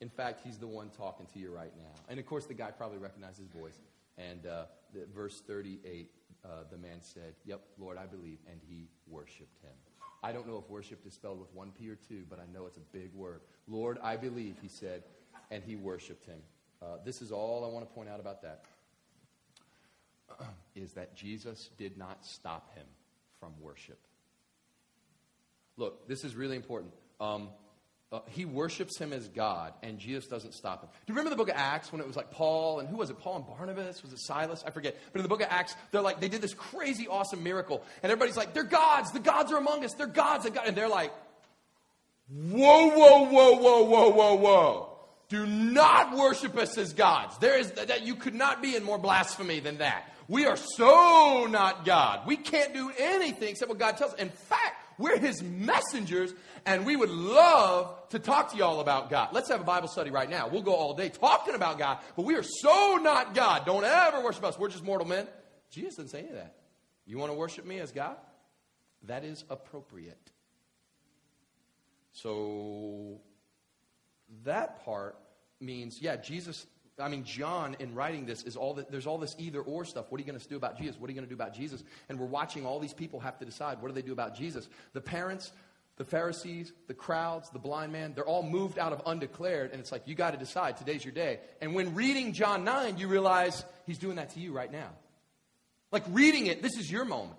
[0.00, 2.02] In fact, he's the one talking to you right now.
[2.08, 3.78] And of course, the guy probably recognized his voice.
[4.18, 6.10] And uh, the, verse 38,
[6.44, 8.38] uh, the man said, Yep, Lord, I believe.
[8.50, 9.72] And he worshiped him.
[10.24, 12.64] I don't know if worship is spelled with one P or two, but I know
[12.64, 13.42] it's a big word.
[13.68, 15.02] Lord, I believe, he said,
[15.50, 16.38] and he worshiped him.
[16.80, 18.64] Uh, this is all I want to point out about that.
[20.74, 22.86] Is that Jesus did not stop him
[23.38, 23.98] from worship.
[25.76, 26.94] Look, this is really important.
[27.20, 27.50] Um,
[28.14, 30.88] uh, he worships him as God, and Jesus doesn't stop him.
[30.88, 33.10] Do you remember the book of Acts when it was like Paul and who was
[33.10, 33.18] it?
[33.18, 34.04] Paul and Barnabas?
[34.04, 34.62] Was it Silas?
[34.64, 34.96] I forget.
[35.12, 38.12] But in the book of Acts, they're like they did this crazy, awesome miracle, and
[38.12, 39.10] everybody's like, "They're gods.
[39.10, 39.94] The gods are among us.
[39.94, 41.12] They're gods." And, they're like,
[42.28, 44.96] "Whoa, whoa, whoa, whoa, whoa, whoa, whoa!
[45.28, 47.36] Do not worship us as gods.
[47.38, 50.04] There is that you could not be in more blasphemy than that.
[50.28, 52.28] We are so not God.
[52.28, 54.20] We can't do anything except what God tells us.
[54.20, 56.32] In fact." We're his messengers,
[56.66, 59.30] and we would love to talk to y'all about God.
[59.32, 60.48] Let's have a Bible study right now.
[60.48, 63.66] We'll go all day talking about God, but we are so not God.
[63.66, 64.58] Don't ever worship us.
[64.58, 65.26] We're just mortal men.
[65.70, 66.54] Jesus didn't say any of that.
[67.06, 68.16] You want to worship me as God?
[69.04, 70.30] That is appropriate.
[72.12, 73.20] So
[74.44, 75.16] that part
[75.60, 76.66] means, yeah, Jesus
[76.98, 80.06] I mean, John, in writing this, is all that there's all this either or stuff.
[80.10, 80.98] What are you going to do about Jesus?
[80.98, 81.82] What are you going to do about Jesus?
[82.08, 84.68] And we're watching all these people have to decide what do they do about Jesus.
[84.92, 85.50] The parents,
[85.96, 89.90] the Pharisees, the crowds, the blind man, they're all moved out of undeclared, and it's
[89.90, 90.76] like, you got to decide.
[90.76, 91.40] Today's your day.
[91.60, 94.90] And when reading John 9, you realize he's doing that to you right now.
[95.90, 97.38] Like reading it, this is your moment.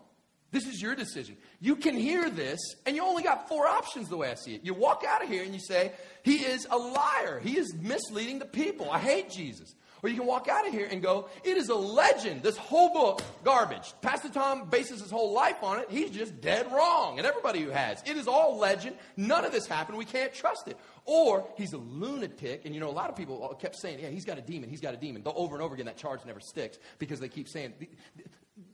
[0.56, 1.36] This is your decision.
[1.60, 4.64] You can hear this, and you only got four options the way I see it.
[4.64, 5.92] You walk out of here and you say,
[6.24, 7.42] He is a liar.
[7.44, 8.90] He is misleading the people.
[8.90, 9.76] I hate Jesus.
[10.02, 12.42] Or you can walk out of here and go, It is a legend.
[12.42, 13.94] This whole book, garbage.
[14.02, 15.88] Pastor Tom bases his whole life on it.
[15.90, 17.18] He's just dead wrong.
[17.18, 18.02] And everybody who has.
[18.06, 18.96] It is all legend.
[19.18, 19.98] None of this happened.
[19.98, 20.78] We can't trust it.
[21.04, 22.62] Or he's a lunatic.
[22.64, 24.70] And you know, a lot of people kept saying, Yeah, he's got a demon.
[24.70, 25.22] He's got a demon.
[25.22, 27.74] Though over and over again, that charge never sticks because they keep saying,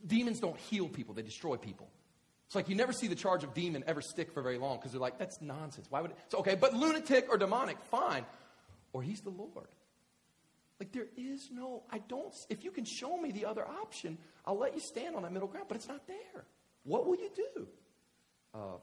[0.06, 1.90] demons don't heal people, they destroy people.
[2.48, 4.92] It's like you never see the charge of demon ever stick for very long because
[4.92, 5.88] they're like, that's nonsense.
[5.90, 6.18] Why would it?
[6.28, 8.26] So, okay, but lunatic or demonic, fine.
[8.92, 9.70] Or he's the Lord.
[10.80, 14.58] Like there is no, I don't, if you can show me the other option, I'll
[14.58, 16.44] let you stand on that middle ground, but it's not there.
[16.84, 17.68] What will you do?
[18.54, 18.78] Uh,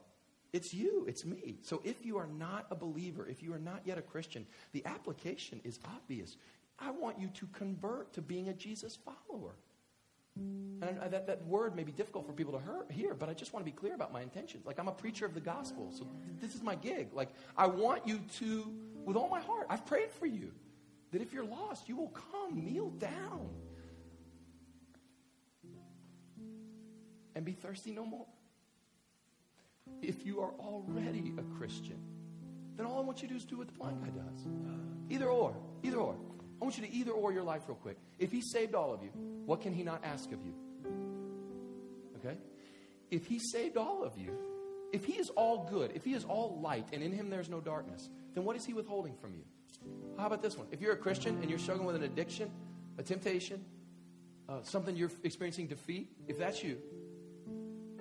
[0.52, 1.58] it's you, it's me.
[1.62, 4.86] So if you are not a believer, if you are not yet a Christian, the
[4.86, 6.36] application is obvious.
[6.78, 9.56] I want you to convert to being a Jesus follower.
[10.80, 13.66] And that, that word may be difficult for people to hear, but I just want
[13.66, 14.64] to be clear about my intentions.
[14.64, 16.06] Like, I'm a preacher of the gospel, so
[16.40, 17.08] this is my gig.
[17.12, 18.72] Like, I want you to,
[19.04, 20.52] with all my heart, I've prayed for you
[21.10, 23.48] that if you're lost, you will come, kneel down,
[27.34, 28.26] and be thirsty no more.
[30.00, 31.98] If you are already a Christian,
[32.76, 34.46] then all I want you to do is do what the blind guy does.
[35.10, 35.56] Either or.
[35.82, 36.14] Either or.
[36.60, 37.98] I want you to either or your life real quick.
[38.18, 39.10] If he saved all of you,
[39.46, 40.54] what can he not ask of you?
[42.18, 42.36] Okay?
[43.10, 44.36] If he saved all of you,
[44.92, 47.60] if he is all good, if he is all light, and in him there's no
[47.60, 49.44] darkness, then what is he withholding from you?
[50.18, 50.66] How about this one?
[50.72, 52.50] If you're a Christian and you're struggling with an addiction,
[52.98, 53.64] a temptation,
[54.48, 56.78] uh, something you're experiencing defeat, if that's you,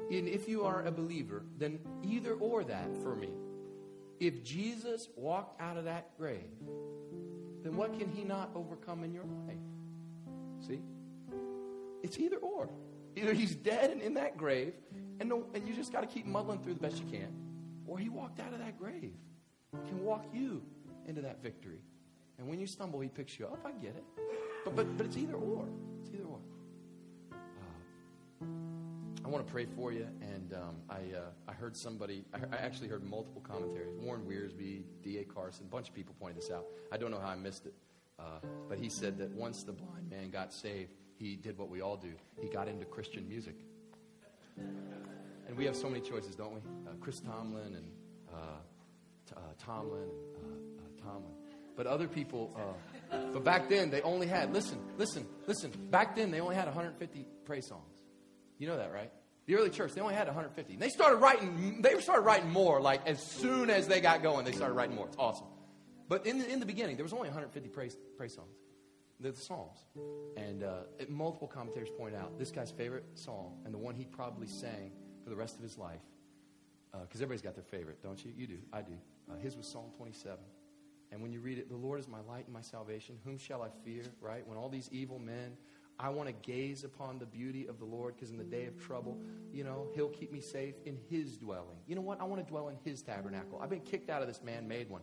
[0.10, 3.30] and if you are a believer, then either or that for me.
[4.20, 6.50] If Jesus walked out of that grave,
[7.68, 9.58] then what can he not overcome in your life?
[10.66, 10.80] See?
[12.02, 12.70] It's either or.
[13.18, 14.74] Either he's dead and in that grave,
[15.20, 17.28] and, no, and you just got to keep muddling through the best you can,
[17.86, 19.12] or he walked out of that grave,
[19.86, 20.62] can walk you
[21.08, 21.82] into that victory.
[22.38, 23.60] And when you stumble, he picks you up.
[23.66, 24.04] I get it.
[24.64, 25.66] But, but, but it's either or.
[25.66, 25.97] It's either or.
[29.28, 30.08] I want to pray for you.
[30.22, 33.94] And um, I, uh, I heard somebody, I, I, actually heard multiple commentaries.
[34.00, 35.26] Warren Wiersbe, D.A.
[35.26, 36.64] Carson, a bunch of people pointed this out.
[36.94, 37.74] I don't know how I missed it.
[38.18, 41.82] Uh, but he said that once the blind man got saved, he did what we
[41.82, 42.14] all do.
[42.42, 43.56] He got into Christian music.
[44.56, 46.62] And we have so many choices, don't we?
[46.88, 47.92] Uh, Chris Tomlin and
[48.34, 48.38] uh,
[49.28, 50.08] t- uh, Tomlin
[50.42, 51.34] and uh, Tomlin.
[51.76, 52.58] But other people,
[53.12, 55.72] but back then they only had, listen, listen, listen.
[55.92, 57.98] Back then they only had 150 praise songs.
[58.58, 59.12] You know that, right?
[59.46, 60.74] The early church, they only had 150.
[60.74, 64.46] And they started writing, they started writing more, like as soon as they got going,
[64.46, 65.08] they started writing more.
[65.08, 65.48] It's awesome.
[66.10, 68.56] But in the, in the beginning, there was only 150 praise, praise songs.
[69.20, 69.80] They're the Psalms.
[70.36, 74.48] And uh, multiple commentators point out this guy's favorite psalm and the one he probably
[74.48, 74.92] sang
[75.24, 76.02] for the rest of his life,
[76.92, 78.32] because uh, everybody's got their favorite, don't you?
[78.38, 78.58] You do.
[78.72, 78.94] I do.
[79.30, 80.38] Uh, his was Psalm 27.
[81.12, 83.18] And when you read it, the Lord is my light and my salvation.
[83.24, 84.46] Whom shall I fear, right?
[84.46, 85.58] When all these evil men
[86.00, 88.78] I want to gaze upon the beauty of the Lord because in the day of
[88.80, 89.18] trouble,
[89.52, 91.78] you know, He'll keep me safe in His dwelling.
[91.88, 92.22] You know what?
[92.22, 93.60] I want to dwell in His tabernacle.
[93.62, 95.02] I've been kicked out of this man made one.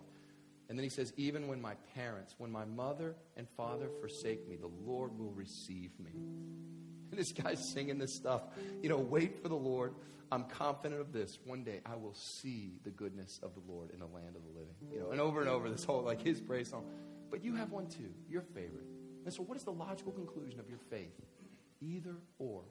[0.69, 4.57] And then he says, Even when my parents, when my mother and father forsake me,
[4.57, 6.13] the Lord will receive me.
[6.15, 8.43] And this guy's singing this stuff.
[8.83, 9.95] You know, wait for the Lord.
[10.33, 11.39] I'm confident of this.
[11.45, 14.59] One day I will see the goodness of the Lord in the land of the
[14.59, 14.75] living.
[14.93, 16.85] You know, and over and over this whole like his praise song.
[17.31, 18.87] But you have one too, your favorite.
[19.25, 21.21] And so, what is the logical conclusion of your faith?
[21.81, 22.63] Either or.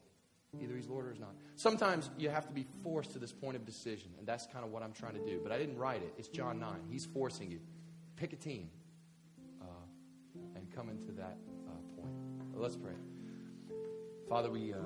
[0.62, 1.36] Either he's Lord or he's not.
[1.56, 4.72] Sometimes you have to be forced to this point of decision, and that's kind of
[4.72, 5.40] what I'm trying to do.
[5.42, 6.14] But I didn't write it.
[6.18, 6.76] It's John 9.
[6.92, 7.60] He's forcing you.
[8.18, 8.70] Pick a team
[9.62, 9.66] uh,
[10.56, 11.38] and come into that
[11.68, 12.14] uh, point.
[12.56, 12.94] Let's pray.
[14.30, 14.78] Father, we, uh,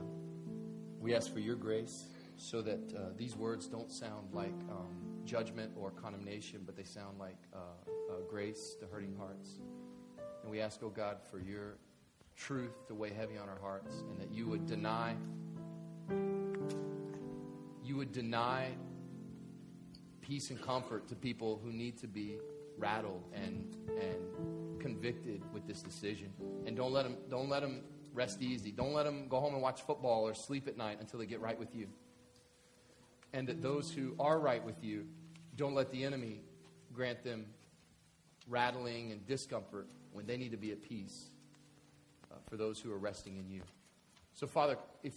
[1.02, 2.06] we ask for your grace
[2.38, 4.96] so that uh, these words don't sound like um,
[5.26, 9.60] judgment or condemnation, but they sound like uh, uh, grace to hurting hearts.
[10.48, 11.76] And we ask, oh God, for your
[12.38, 15.14] truth to weigh heavy on our hearts and that you would deny
[17.84, 18.70] you would deny
[20.22, 22.38] peace and comfort to people who need to be
[22.78, 26.32] rattled and and convicted with this decision.
[26.66, 27.82] And don't let them don't let them
[28.14, 28.72] rest easy.
[28.72, 31.42] Don't let them go home and watch football or sleep at night until they get
[31.42, 31.88] right with you.
[33.34, 35.08] And that those who are right with you
[35.58, 36.40] don't let the enemy
[36.94, 37.48] grant them
[38.48, 41.30] rattling and discomfort when they need to be at peace
[42.32, 43.62] uh, for those who are resting in you
[44.34, 45.14] so father if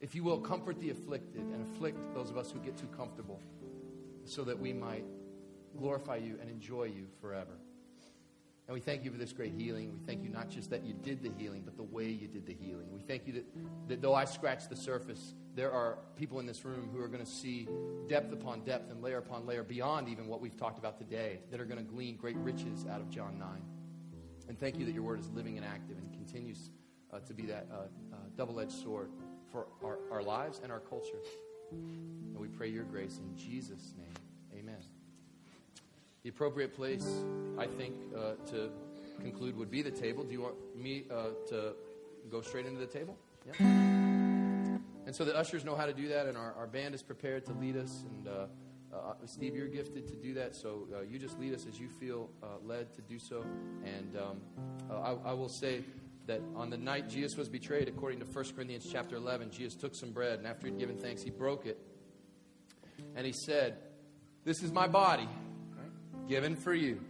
[0.00, 3.40] if you will, comfort the afflicted and afflict those of us who get too comfortable
[4.24, 5.04] so that we might
[5.76, 7.52] glorify you and enjoy you forever.
[8.68, 9.92] And we thank you for this great healing.
[9.92, 12.46] We thank you not just that you did the healing, but the way you did
[12.46, 12.92] the healing.
[12.92, 13.44] We thank you that,
[13.88, 17.24] that though I scratch the surface, there are people in this room who are going
[17.24, 17.68] to see
[18.08, 21.60] depth upon depth and layer upon layer beyond even what we've talked about today, that
[21.60, 23.48] are going to glean great riches out of John 9.
[24.48, 26.70] And thank you that your word is living and active and continues
[27.12, 29.10] uh, to be that uh, uh, double edged sword
[29.50, 31.18] for our, our lives and our culture.
[31.70, 34.14] And we pray your grace in Jesus' name.
[34.58, 34.82] Amen.
[36.22, 37.06] The appropriate place,
[37.58, 38.70] I think, uh, to
[39.20, 40.24] conclude would be the table.
[40.24, 41.74] Do you want me uh, to
[42.30, 43.16] go straight into the table?
[43.46, 43.66] Yeah.
[45.06, 47.46] And so the ushers know how to do that, and our, our band is prepared
[47.46, 48.04] to lead us.
[48.10, 48.28] And
[48.96, 51.88] uh, Steve, you're gifted to do that, so uh, you just lead us as you
[51.88, 53.44] feel uh, led to do so.
[53.84, 54.40] And um,
[54.90, 55.82] uh, I, I will say,
[56.26, 59.94] that on the night Jesus was betrayed, according to 1 Corinthians chapter 11, Jesus took
[59.94, 61.78] some bread, and after he'd given thanks, he broke it.
[63.14, 63.76] And he said,
[64.44, 65.28] This is my body,
[66.28, 67.00] given for you.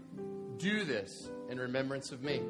[0.59, 2.41] Do this in remembrance of me.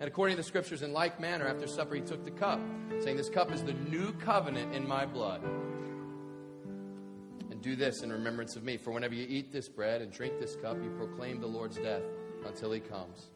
[0.00, 2.60] And according to the scriptures, in like manner, after supper, he took the cup,
[3.00, 5.42] saying, This cup is the new covenant in my blood.
[7.58, 8.76] And do this in remembrance of me.
[8.76, 12.02] For whenever you eat this bread and drink this cup, you proclaim the Lord's death
[12.46, 13.30] until he comes.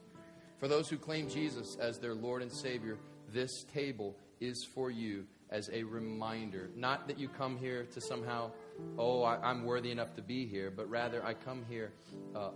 [0.59, 2.97] For those who claim Jesus as their Lord and Savior,
[3.33, 6.69] this table is for you as a reminder.
[6.73, 8.51] Not that you come here to somehow,
[8.97, 11.91] oh, I, am worthy enough to be here, but rather I come here
[12.33, 12.51] uh,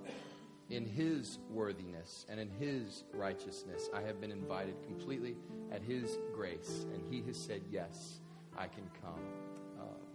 [0.70, 3.90] in His worthiness and in His righteousness.
[3.94, 5.36] I have been invited completely
[5.74, 8.22] at His grace, and He has said, yes,
[8.58, 9.47] I can come.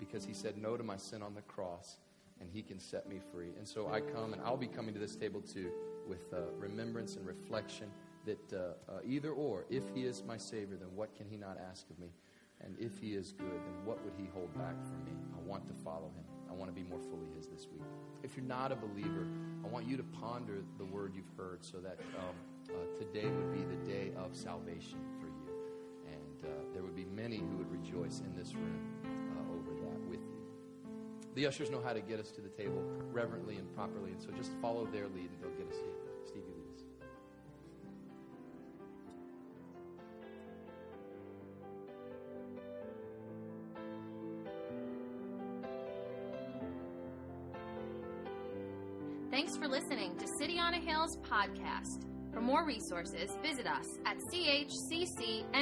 [0.03, 1.99] Because He said no to my sin on the cross,
[2.41, 3.51] and He can set me free.
[3.57, 5.71] And so I come, and I'll be coming to this table too
[6.09, 7.87] with uh, remembrance and reflection
[8.27, 8.57] that uh,
[8.91, 11.99] uh, either or, if he is my Savior, then what can he not ask of
[11.99, 12.09] me?
[12.65, 15.13] And if he is good, then what would he hold back from me?
[15.37, 16.25] I want to follow him.
[16.49, 17.83] I want to be more fully his this week.
[18.23, 19.27] If you're not a believer,
[19.65, 22.37] I want you to ponder the word you've heard so that um,
[22.71, 25.51] uh, today would be the day of salvation for you.
[26.07, 28.81] And uh, there would be many who would rejoice in this room
[31.35, 34.29] The ushers know how to get us to the table reverently and properly, and so
[34.37, 35.95] just follow their lead and they'll get us here.
[36.27, 36.85] Stevie leads.
[49.31, 52.05] Thanks for listening to City on a Hill's podcast.
[52.35, 55.53] For more resources, visit us at chccny.com.